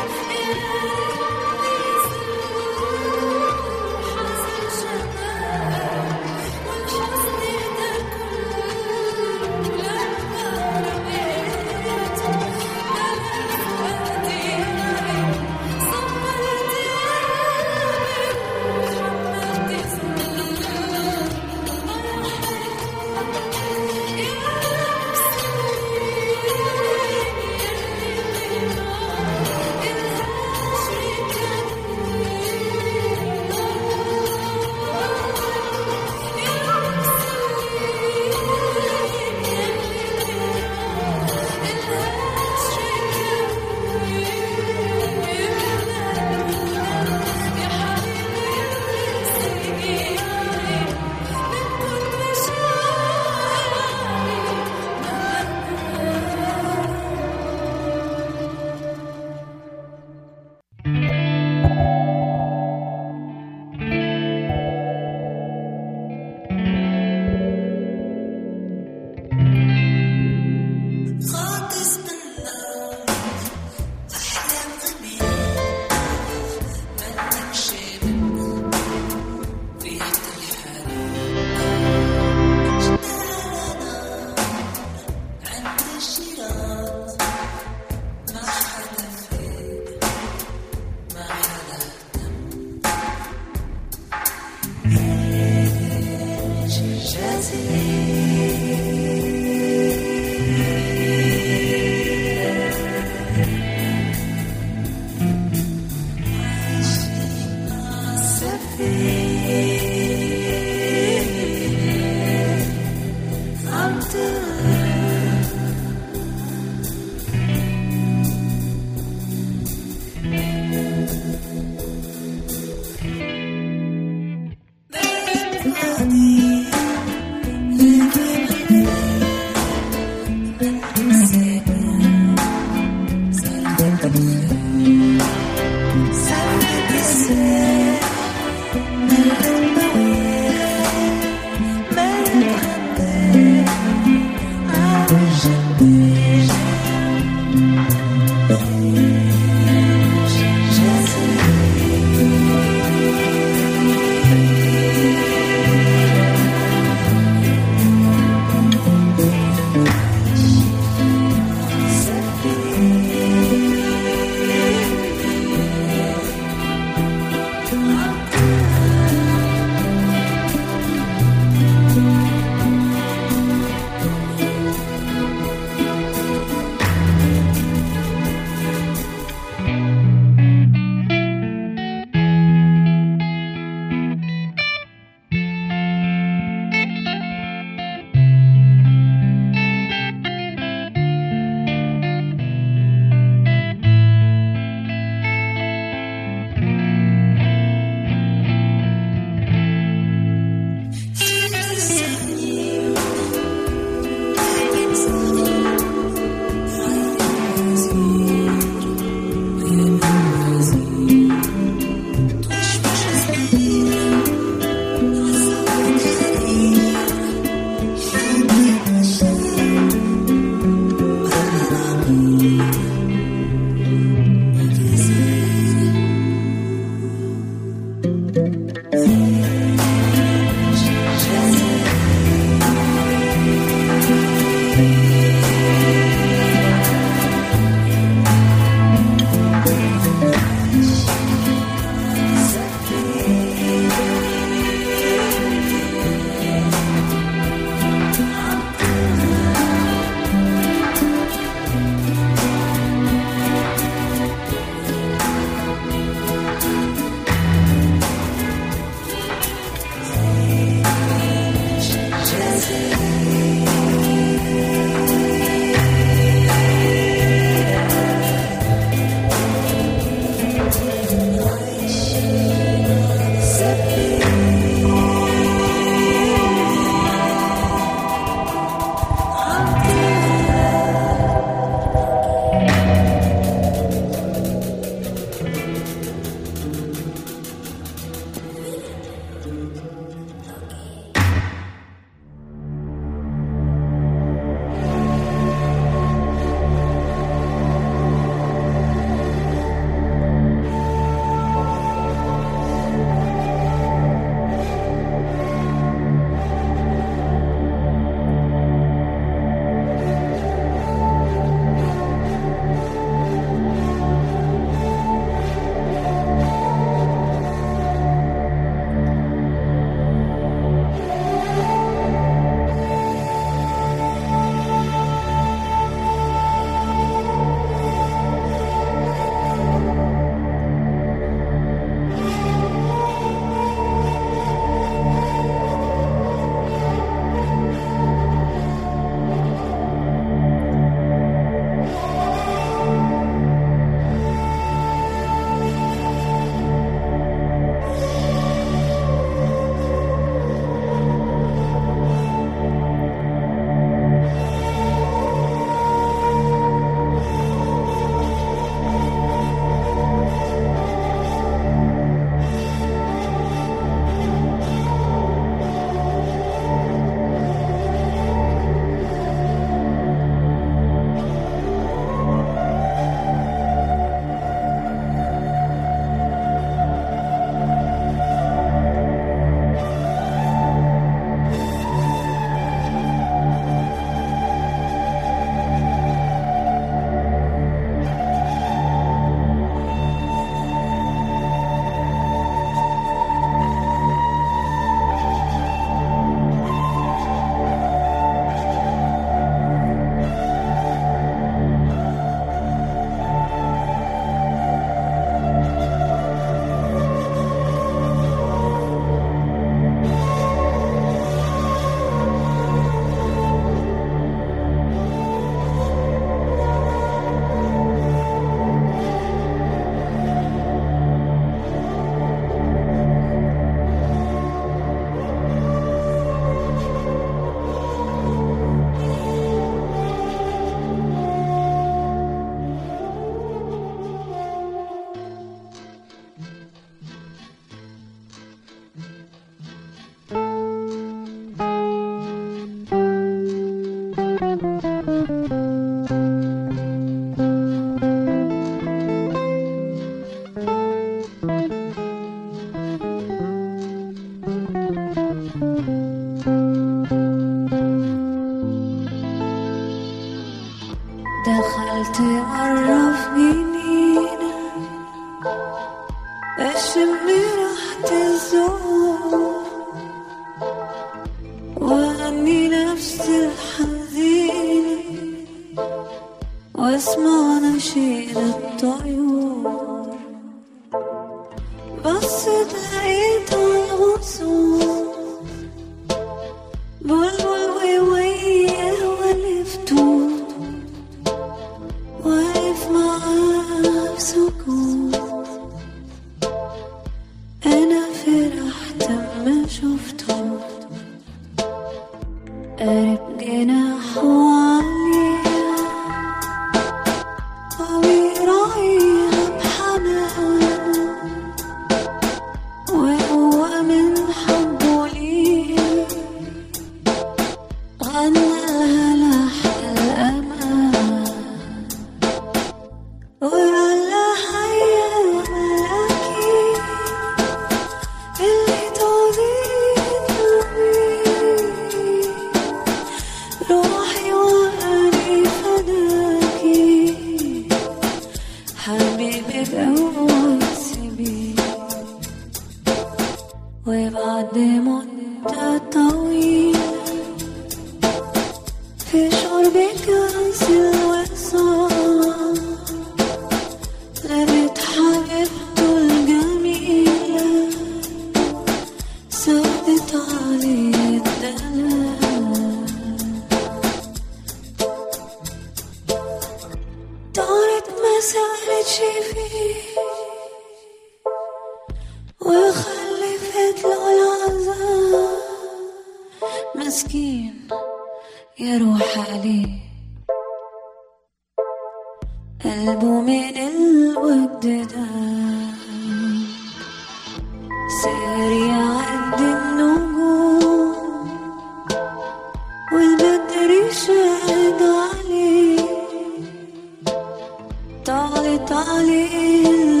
طالت 598.05 598.71
عليه 598.71 600.00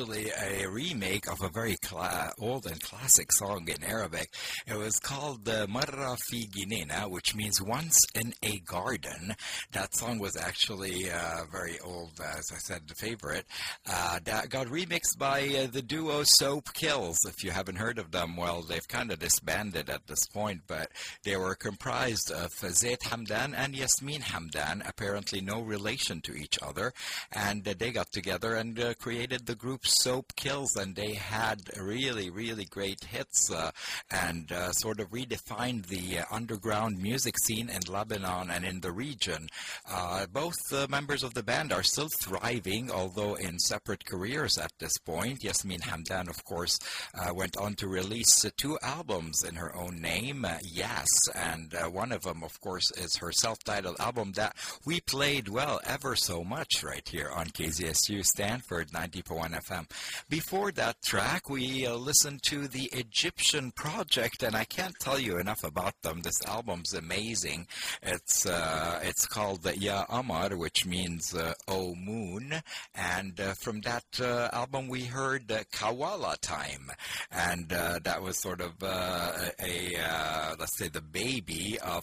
actually 0.00 0.30
a 0.30 0.66
remake 0.66 1.26
of 1.30 1.42
a 1.42 1.48
very 1.48 1.76
cla- 1.76 2.32
old 2.38 2.66
and 2.66 2.80
classic 2.80 3.29
song 3.40 3.66
in 3.68 3.82
Arabic. 3.84 4.28
It 4.66 4.76
was 4.76 4.94
called 4.96 5.48
uh, 5.48 5.66
Marra 5.66 6.16
fi 6.28 6.46
Ghnina, 6.46 7.10
which 7.10 7.34
means 7.34 7.62
once 7.62 7.98
in 8.14 8.34
a 8.42 8.58
garden. 8.60 9.34
That 9.72 9.94
song 9.94 10.18
was 10.18 10.36
actually 10.36 11.10
uh, 11.10 11.44
very 11.50 11.78
old, 11.80 12.20
as 12.22 12.52
I 12.52 12.58
said, 12.58 12.82
the 12.86 12.94
favorite. 12.94 13.46
Uh, 13.88 14.18
that 14.24 14.50
got 14.50 14.66
remixed 14.66 15.16
by 15.18 15.40
uh, 15.40 15.68
the 15.72 15.80
duo 15.80 16.22
Soapkills. 16.22 17.16
If 17.26 17.42
you 17.42 17.50
haven't 17.50 17.76
heard 17.76 17.98
of 17.98 18.10
them, 18.10 18.36
well, 18.36 18.60
they've 18.60 18.86
kind 18.88 19.10
of 19.10 19.20
disbanded 19.20 19.88
at 19.88 20.06
this 20.06 20.26
point, 20.26 20.60
but 20.66 20.90
they 21.24 21.36
were 21.36 21.54
comprised 21.54 22.30
of 22.30 22.50
Zeid 22.52 23.00
Hamdan 23.00 23.54
and 23.56 23.74
Yasmine 23.74 24.20
Hamdan, 24.20 24.86
apparently 24.86 25.40
no 25.40 25.62
relation 25.62 26.20
to 26.22 26.34
each 26.34 26.58
other, 26.60 26.92
and 27.32 27.66
uh, 27.66 27.74
they 27.78 27.90
got 27.90 28.12
together 28.12 28.54
and 28.54 28.78
uh, 28.78 28.92
created 28.94 29.46
the 29.46 29.54
group 29.54 29.82
Soapkills, 29.84 30.76
and 30.76 30.94
they 30.94 31.14
had 31.14 31.60
a 31.78 31.82
really, 31.82 32.28
really 32.28 32.66
great 32.66 33.04
hits 33.04 33.29
uh, 33.52 33.70
and 34.10 34.50
uh, 34.52 34.72
sort 34.72 35.00
of 35.00 35.10
redefined 35.10 35.86
the 35.86 36.18
uh, 36.18 36.24
underground 36.30 36.98
music 36.98 37.34
scene 37.44 37.68
in 37.68 37.80
Lebanon 37.92 38.50
and 38.50 38.64
in 38.64 38.80
the 38.80 38.92
region. 38.92 39.48
Both 40.32 40.88
members 40.88 41.22
of 41.22 41.34
the 41.34 41.42
band 41.42 41.72
are 41.72 41.82
still 41.82 42.08
thriving, 42.20 42.90
although 42.90 43.34
in 43.34 43.58
separate 43.58 44.04
careers 44.04 44.58
at 44.58 44.72
this 44.78 44.96
point. 44.98 45.42
Yasmine 45.42 45.80
Hamdan, 45.80 46.28
of 46.28 46.44
course, 46.44 46.78
went 47.34 47.56
on 47.56 47.74
to 47.74 47.88
release 47.88 48.44
two 48.56 48.78
albums 48.82 49.44
in 49.44 49.54
her 49.56 49.74
own 49.74 50.00
name, 50.00 50.46
Yes, 50.62 51.08
and 51.34 51.74
one 51.90 52.12
of 52.12 52.22
them, 52.22 52.42
of 52.42 52.60
course, 52.60 52.90
is 52.92 53.16
her 53.16 53.32
self-titled 53.32 53.96
album 53.98 54.32
that 54.32 54.56
we 54.84 55.00
played, 55.00 55.48
well, 55.48 55.80
ever 55.84 56.16
so 56.16 56.44
much 56.44 56.82
right 56.82 57.06
here 57.08 57.30
on 57.30 57.46
KZSU 57.46 58.24
Stanford 58.24 58.90
90.1 58.90 59.60
FM. 59.68 59.90
Before 60.28 60.72
that 60.72 61.02
track, 61.02 61.48
we 61.48 61.86
uh, 61.86 61.94
listened 61.94 62.42
to 62.44 62.68
the 62.68 62.90
Egyptian 63.20 63.70
Project, 63.72 64.42
and 64.42 64.56
I 64.56 64.64
can't 64.64 64.94
tell 64.98 65.18
you 65.18 65.36
enough 65.36 65.62
about 65.62 65.92
them. 66.00 66.22
This 66.22 66.42
album's 66.46 66.94
amazing. 66.94 67.66
It's 68.02 68.46
uh, 68.46 68.98
it's 69.02 69.26
called 69.26 69.70
Ya 69.76 70.06
Amar, 70.08 70.56
which 70.56 70.86
means 70.86 71.34
uh, 71.34 71.52
Oh 71.68 71.94
Moon, 71.94 72.62
and 72.94 73.38
uh, 73.38 73.52
from 73.60 73.82
that 73.82 74.04
uh, 74.22 74.48
album 74.54 74.88
we 74.88 75.02
heard 75.04 75.52
uh, 75.52 75.64
Kawala 75.70 76.38
Time, 76.40 76.90
and 77.30 77.70
uh, 77.70 77.98
that 78.04 78.22
was 78.22 78.38
sort 78.38 78.62
of 78.62 78.72
a 78.82 79.52
let's 80.58 80.78
say 80.78 80.88
the 80.88 81.02
baby 81.02 81.78
of 81.78 82.02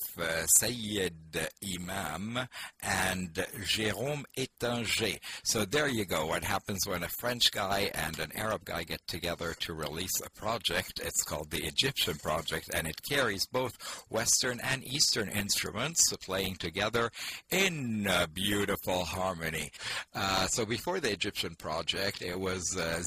Sayyid 0.59 1.49
Imam 1.65 2.47
and 2.83 3.33
Jérôme 3.63 4.25
Ettinger. 4.37 5.17
So 5.43 5.65
there 5.65 5.87
you 5.87 6.05
go. 6.05 6.27
What 6.27 6.43
happens 6.43 6.85
when 6.85 7.01
a 7.01 7.09
French 7.19 7.51
guy 7.51 7.89
and 7.95 8.19
an 8.19 8.31
Arab 8.35 8.65
guy 8.65 8.83
get 8.83 9.01
together 9.07 9.55
to 9.61 9.73
release 9.73 10.21
a 10.23 10.29
project? 10.29 11.01
It's 11.07 11.23
called 11.23 11.51
the 11.51 11.63
Egyptian 11.63 12.17
Project, 12.17 12.69
and 12.73 12.85
it 12.85 13.01
carries 13.09 13.45
both 13.45 13.73
Western 14.09 14.59
and 14.59 14.85
Eastern 14.85 15.29
instruments 15.29 16.01
playing 16.17 16.55
together 16.57 17.11
in 17.49 18.07
beautiful 18.33 19.05
harmony. 19.05 19.71
Uh, 20.13 20.47
so 20.47 20.65
before 20.65 20.99
the 20.99 21.11
Egyptian 21.11 21.55
Project, 21.55 22.21
it 22.21 22.39
was 22.39 22.77
uh, 22.77 23.01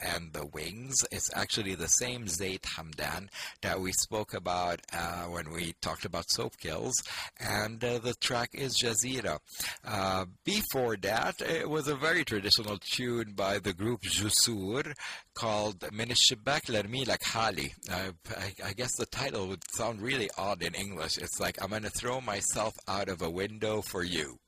and 0.00 0.32
the 0.32 0.46
Wings. 0.52 0.96
It's 1.10 1.30
actually 1.34 1.74
the 1.74 1.88
same 1.88 2.26
Zeid 2.28 2.62
Hamdan 2.62 3.28
that 3.62 3.80
we 3.80 3.92
spoke 3.92 4.34
about 4.34 4.80
uh, 4.92 5.24
when 5.24 5.50
we 5.52 5.74
talked 5.80 6.04
about 6.04 6.26
Soapkills, 6.36 6.94
and 7.38 7.82
uh, 7.84 7.98
the 7.98 8.14
track 8.14 8.50
is 8.52 8.76
Jazira. 8.76 9.38
Uh, 9.84 10.26
before 10.44 10.96
that, 10.96 11.40
it 11.40 11.68
was 11.68 11.88
a 11.88 11.94
very 11.94 12.24
traditional 12.24 12.78
tune 12.78 13.32
by 13.36 13.58
the 13.58 13.72
group 13.72 14.02
Joussour 14.02 14.94
called 15.34 15.80
من 15.92 16.10
الشباك 16.10 16.70
Tali. 17.32 17.74
Uh, 17.90 18.12
I, 18.36 18.68
I, 18.68 18.72
guess 18.72 18.96
the 18.96 19.06
title 19.06 19.48
would 19.48 19.62
sound 19.72 20.00
really 20.00 20.30
odd 20.38 20.62
in 20.62 20.74
English. 20.74 21.18
It's 21.18 21.40
like, 21.40 21.60
I'm 21.60 21.70
going 21.70 21.82
to 21.82 21.90
throw 21.90 22.20
myself 22.20 22.74
out 22.86 23.08
of 23.08 23.20
a 23.20 23.28
window 23.28 23.82
for 23.82 24.04
you. 24.04 24.38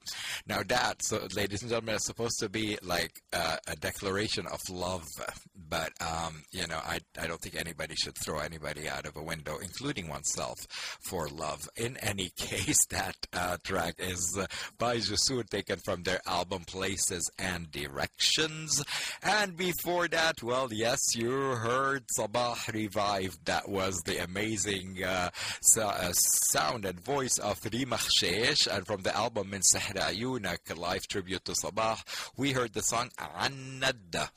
Now 0.46 0.62
that, 0.68 1.02
so 1.02 1.26
ladies 1.34 1.62
and 1.62 1.70
gentlemen, 1.70 1.96
is 1.96 2.04
supposed 2.04 2.38
to 2.40 2.48
be 2.48 2.78
like 2.82 3.22
uh, 3.32 3.56
a 3.66 3.76
declaration 3.76 4.46
of 4.46 4.60
love, 4.70 5.06
but 5.68 5.92
um, 6.00 6.42
you 6.52 6.66
know, 6.66 6.78
I 6.84 7.00
I 7.20 7.26
don't 7.26 7.40
think 7.40 7.56
anybody 7.56 7.94
should 7.96 8.16
throw 8.24 8.38
anybody 8.38 8.88
out 8.88 9.06
of 9.06 9.16
a 9.16 9.22
window, 9.22 9.58
including 9.58 10.08
oneself, 10.08 10.58
for 11.00 11.28
love. 11.28 11.68
In 11.76 11.96
any 11.98 12.30
case, 12.36 12.84
that 12.90 13.16
uh, 13.32 13.56
track 13.64 13.94
is 13.98 14.36
uh, 14.38 14.46
by 14.78 14.96
Joussour, 14.96 15.48
taken 15.48 15.78
from 15.84 16.02
their 16.02 16.20
album 16.26 16.64
Places 16.64 17.30
and 17.38 17.70
Directions. 17.70 18.82
And 19.22 19.56
before 19.56 20.08
that, 20.08 20.42
well, 20.42 20.68
yes, 20.72 20.98
you 21.14 21.30
heard 21.30 22.04
Sabah 22.18 22.72
revived. 22.72 23.44
That 23.46 23.68
was 23.68 24.00
the 24.04 24.22
amazing 24.22 25.02
uh, 25.04 25.30
so, 25.60 25.82
uh, 25.82 26.12
sound 26.12 26.84
and 26.84 27.00
voice 27.00 27.38
of 27.38 27.58
Rima 27.72 27.96
Khcheich, 27.96 28.66
and 28.66 28.86
from 28.86 29.02
the 29.02 29.16
album 29.16 29.50
Min 29.50 29.62
Sihr 29.62 29.97
A 30.00 30.74
live 30.74 31.06
tribute 31.08 31.44
to 31.44 31.52
Sabah, 31.52 31.98
we 32.36 32.52
heard 32.52 32.72
the 32.72 32.82
song 32.82 33.10
An-Nadda. 33.18 34.30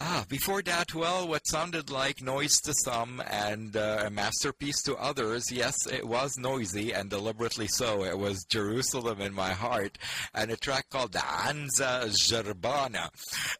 Ah, 0.00 0.24
before 0.28 0.62
that, 0.62 0.94
well, 0.94 1.26
what 1.26 1.44
sounded 1.48 1.90
like 1.90 2.22
noise 2.22 2.60
to 2.60 2.72
some 2.84 3.20
and 3.28 3.76
uh, 3.76 4.04
a 4.06 4.10
masterpiece 4.10 4.80
to 4.82 4.94
others, 4.94 5.50
yes, 5.50 5.74
it 5.90 6.06
was 6.06 6.38
noisy 6.38 6.92
and 6.94 7.10
deliberately 7.10 7.66
so. 7.66 8.04
It 8.04 8.16
was 8.16 8.44
Jerusalem 8.44 9.20
in 9.20 9.34
my 9.34 9.50
heart 9.50 9.98
and 10.32 10.52
a 10.52 10.56
track 10.56 10.88
called 10.90 11.14
Anza 11.14 12.04
Jarbana. 12.10 13.08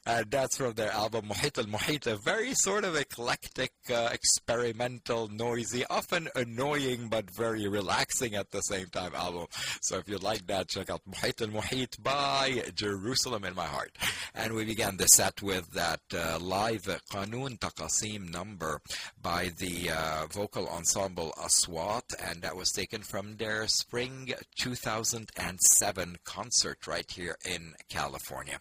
And 0.06 0.31
that's 0.31 0.59
from 0.59 0.74
their 0.74 0.93
album 0.93 1.27
Muhit 1.27 1.59
al 1.59 1.65
Muhit, 1.65 2.06
a 2.06 2.15
very 2.15 2.55
sort 2.55 2.85
of 2.85 2.94
eclectic, 2.94 3.73
uh, 3.90 4.10
experimental, 4.12 5.27
noisy, 5.27 5.85
often 5.90 6.28
annoying 6.36 7.09
but 7.09 7.28
very 7.35 7.66
relaxing 7.66 8.36
at 8.36 8.52
the 8.52 8.60
same 8.60 8.86
time 8.86 9.12
album. 9.12 9.48
So 9.82 9.98
if 9.98 10.09
you 10.09 10.19
like 10.19 10.47
that, 10.47 10.69
check 10.69 10.89
out 10.89 11.02
Muhit 11.10 11.43
al 11.43 11.48
Muhit 11.48 12.01
by 12.01 12.62
Jerusalem 12.77 13.43
in 13.43 13.56
my 13.56 13.66
heart. 13.66 13.90
And 14.36 14.55
we 14.55 14.65
began 14.65 14.98
the 14.98 15.06
set 15.06 15.43
with 15.43 15.73
that. 15.73 16.01
Uh, 16.15 16.27
live 16.39 16.83
Qanun 17.11 17.59
Taqasim 17.59 18.31
number 18.31 18.81
by 19.23 19.51
the 19.59 19.91
uh, 19.91 20.27
vocal 20.31 20.69
ensemble 20.69 21.33
Aswat, 21.39 22.15
and 22.23 22.43
that 22.43 22.57
was 22.57 22.71
taken 22.73 23.03
from 23.03 23.37
their 23.37 23.67
spring 23.67 24.33
2007 24.57 26.17
concert 26.25 26.87
right 26.87 27.11
here 27.11 27.37
in 27.45 27.75
California. 27.89 28.59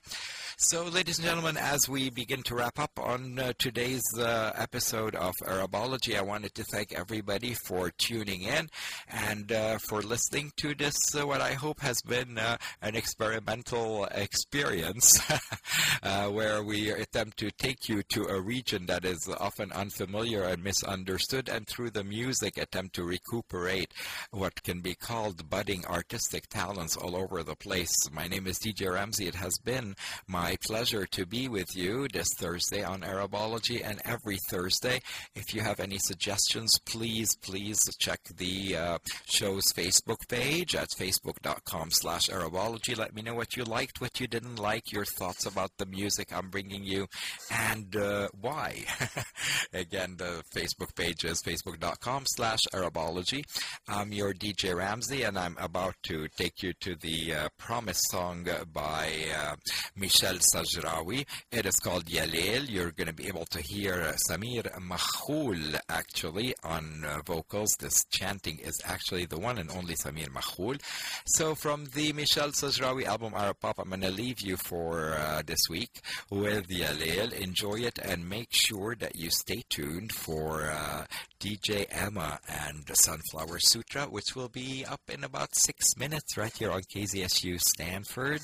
So, 0.57 0.85
ladies 0.85 1.19
and 1.19 1.27
gentlemen, 1.27 1.57
as 1.57 1.87
we 1.87 2.09
begin 2.09 2.41
to 2.43 2.55
wrap 2.55 2.79
up 2.79 2.99
on 2.99 3.37
uh, 3.37 3.53
today's 3.59 4.03
uh, 4.17 4.53
episode 4.55 5.15
of 5.15 5.33
Arabology, 5.45 6.17
I 6.17 6.21
wanted 6.21 6.55
to 6.55 6.63
thank 6.63 6.93
everybody 6.93 7.53
for 7.53 7.91
tuning 7.91 8.41
in 8.43 8.69
and 9.07 9.51
uh, 9.51 9.77
for 9.77 10.01
listening 10.01 10.51
to 10.57 10.73
this, 10.73 10.95
uh, 11.15 11.27
what 11.27 11.41
I 11.41 11.53
hope 11.53 11.81
has 11.81 12.01
been 12.01 12.37
uh, 12.37 12.57
an 12.81 12.95
experimental 12.95 14.05
experience 14.05 15.21
where 16.31 16.63
we 16.63 16.89
attempt 16.89 17.37
to 17.37 17.51
take 17.57 17.89
you 17.89 18.03
to 18.03 18.25
a 18.25 18.39
region 18.39 18.85
that 18.85 19.05
is 19.05 19.29
often 19.39 19.71
unfamiliar 19.71 20.43
and 20.43 20.63
misunderstood, 20.63 21.49
and 21.49 21.67
through 21.67 21.89
the 21.89 22.03
music 22.03 22.57
attempt 22.57 22.95
to 22.95 23.03
recuperate 23.03 23.91
what 24.31 24.63
can 24.63 24.81
be 24.81 24.95
called 24.95 25.49
budding 25.49 25.85
artistic 25.85 26.47
talents 26.47 26.95
all 26.95 27.15
over 27.15 27.43
the 27.43 27.55
place. 27.55 27.95
My 28.11 28.27
name 28.27 28.47
is 28.47 28.59
DJ 28.59 28.87
Ramzi. 28.87 29.27
It 29.27 29.35
has 29.35 29.57
been 29.57 29.95
my 30.27 30.57
pleasure 30.65 31.05
to 31.07 31.25
be 31.25 31.47
with 31.47 31.75
you 31.75 32.07
this 32.13 32.29
Thursday 32.37 32.83
on 32.83 33.03
Arabology 33.03 33.83
and 33.83 34.01
every 34.05 34.37
Thursday. 34.49 35.01
If 35.35 35.53
you 35.53 35.61
have 35.61 35.79
any 35.79 35.97
suggestions, 35.97 36.77
please, 36.85 37.35
please 37.41 37.79
check 37.97 38.19
the 38.37 38.75
uh, 38.75 38.97
show's 39.25 39.65
Facebook 39.73 40.27
page 40.27 40.75
at 40.75 40.89
facebook.com 40.89 41.91
slash 41.91 42.29
Arabology. 42.29 42.95
Let 42.95 43.15
me 43.15 43.21
know 43.21 43.35
what 43.35 43.55
you 43.55 43.63
liked, 43.63 44.01
what 44.01 44.19
you 44.19 44.27
didn't 44.27 44.57
like, 44.57 44.91
your 44.91 45.05
thoughts 45.05 45.45
about 45.45 45.71
the 45.77 45.85
music 45.85 46.31
I'm 46.31 46.49
bringing 46.49 46.83
you, 46.83 47.07
and 47.51 47.95
uh, 47.95 48.27
why. 48.39 48.83
Again, 49.73 50.15
the 50.17 50.43
Facebook 50.53 50.95
page 50.95 51.23
is 51.23 51.41
facebook.com 51.41 52.23
slash 52.27 52.59
Arabology. 52.73 53.43
I'm 53.87 54.11
your 54.11 54.33
DJ 54.33 54.75
Ramzi, 54.75 55.27
and 55.27 55.37
I'm 55.37 55.57
about 55.59 55.95
to 56.03 56.27
take 56.37 56.63
you 56.63 56.73
to 56.81 56.95
the 56.95 57.33
uh, 57.33 57.49
Promise 57.57 58.01
song 58.09 58.47
by 58.73 59.11
uh, 59.37 59.55
Michel 59.95 60.35
Sajrawi. 60.35 61.25
It 61.51 61.65
is 61.65 61.75
called 61.75 62.05
Yalil. 62.05 62.69
You're 62.69 62.91
going 62.91 63.07
to 63.07 63.13
be 63.13 63.27
able 63.27 63.45
to 63.45 63.61
hear 63.61 64.13
Samir 64.29 64.63
Makhul 64.79 65.79
actually 65.89 66.55
on 66.63 67.05
uh, 67.05 67.19
vocals. 67.25 67.75
This 67.79 68.05
chanting 68.09 68.59
is 68.59 68.79
actually 68.85 69.25
the 69.25 69.39
one 69.39 69.57
and 69.57 69.69
only 69.71 69.95
Samir 69.95 70.29
Makhul. 70.29 70.81
So 71.25 71.55
from 71.55 71.85
the 71.93 72.13
Michel 72.13 72.49
Sajrawi 72.49 73.05
album 73.05 73.33
Arab 73.35 73.59
Pop, 73.59 73.79
I'm 73.79 73.89
going 73.89 74.01
to 74.01 74.11
leave 74.11 74.41
you 74.41 74.57
for 74.57 75.13
uh, 75.13 75.41
this 75.45 75.61
week 75.69 76.01
with 76.29 76.67
Yalil. 76.67 77.36
Enjoy 77.37 77.75
it 77.75 77.99
and 77.99 78.27
make 78.27 78.49
sure 78.51 78.95
that 78.95 79.15
you 79.15 79.29
stay 79.29 79.63
tuned 79.69 80.11
for 80.11 80.71
uh, 80.71 81.05
DJ 81.39 81.85
Emma 81.89 82.39
and 82.47 82.83
Sunflower 82.93 83.59
Sutra, 83.59 84.05
which 84.05 84.35
will 84.35 84.49
be 84.49 84.83
up 84.85 85.01
in 85.07 85.23
about 85.23 85.55
six 85.55 85.95
minutes 85.97 86.35
right 86.37 86.55
here 86.57 86.71
on 86.71 86.81
KZSU 86.81 87.59
Stanford 87.59 88.41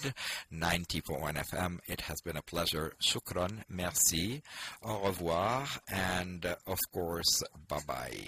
90.1 0.54 1.44
FM. 1.52 1.80
It 1.88 2.02
has 2.02 2.22
been 2.22 2.38
a 2.38 2.42
pleasure. 2.42 2.94
Shukran, 3.02 3.64
merci, 3.70 4.42
au 4.84 5.06
revoir, 5.08 5.68
and 5.92 6.46
uh, 6.46 6.56
of 6.68 6.80
course, 6.92 7.42
bye 7.68 7.80
bye. 7.88 8.28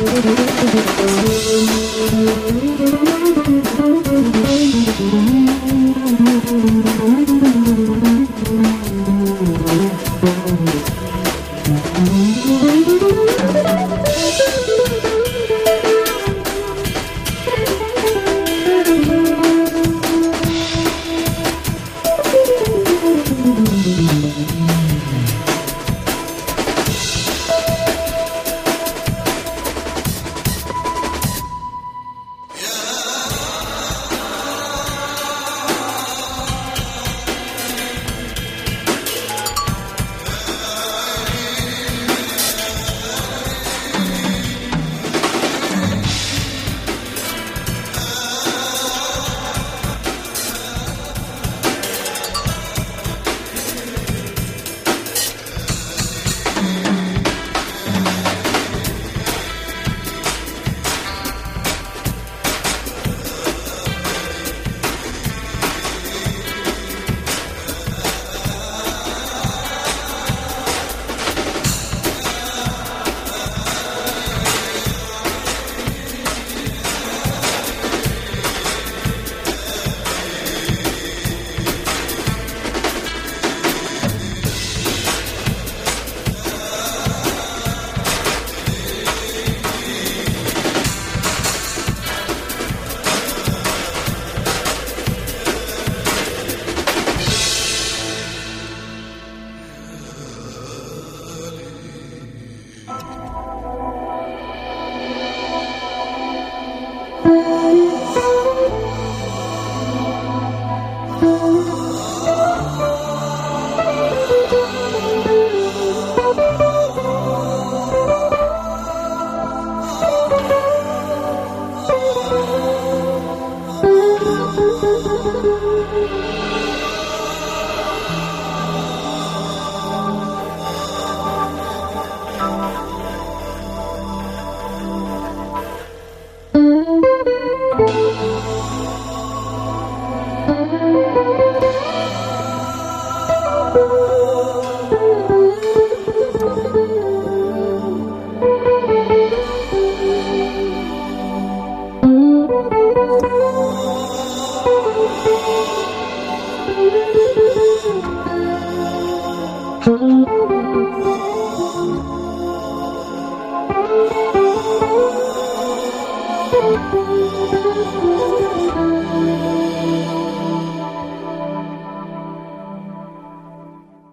Thank 0.00 0.26
you. 3.02 3.07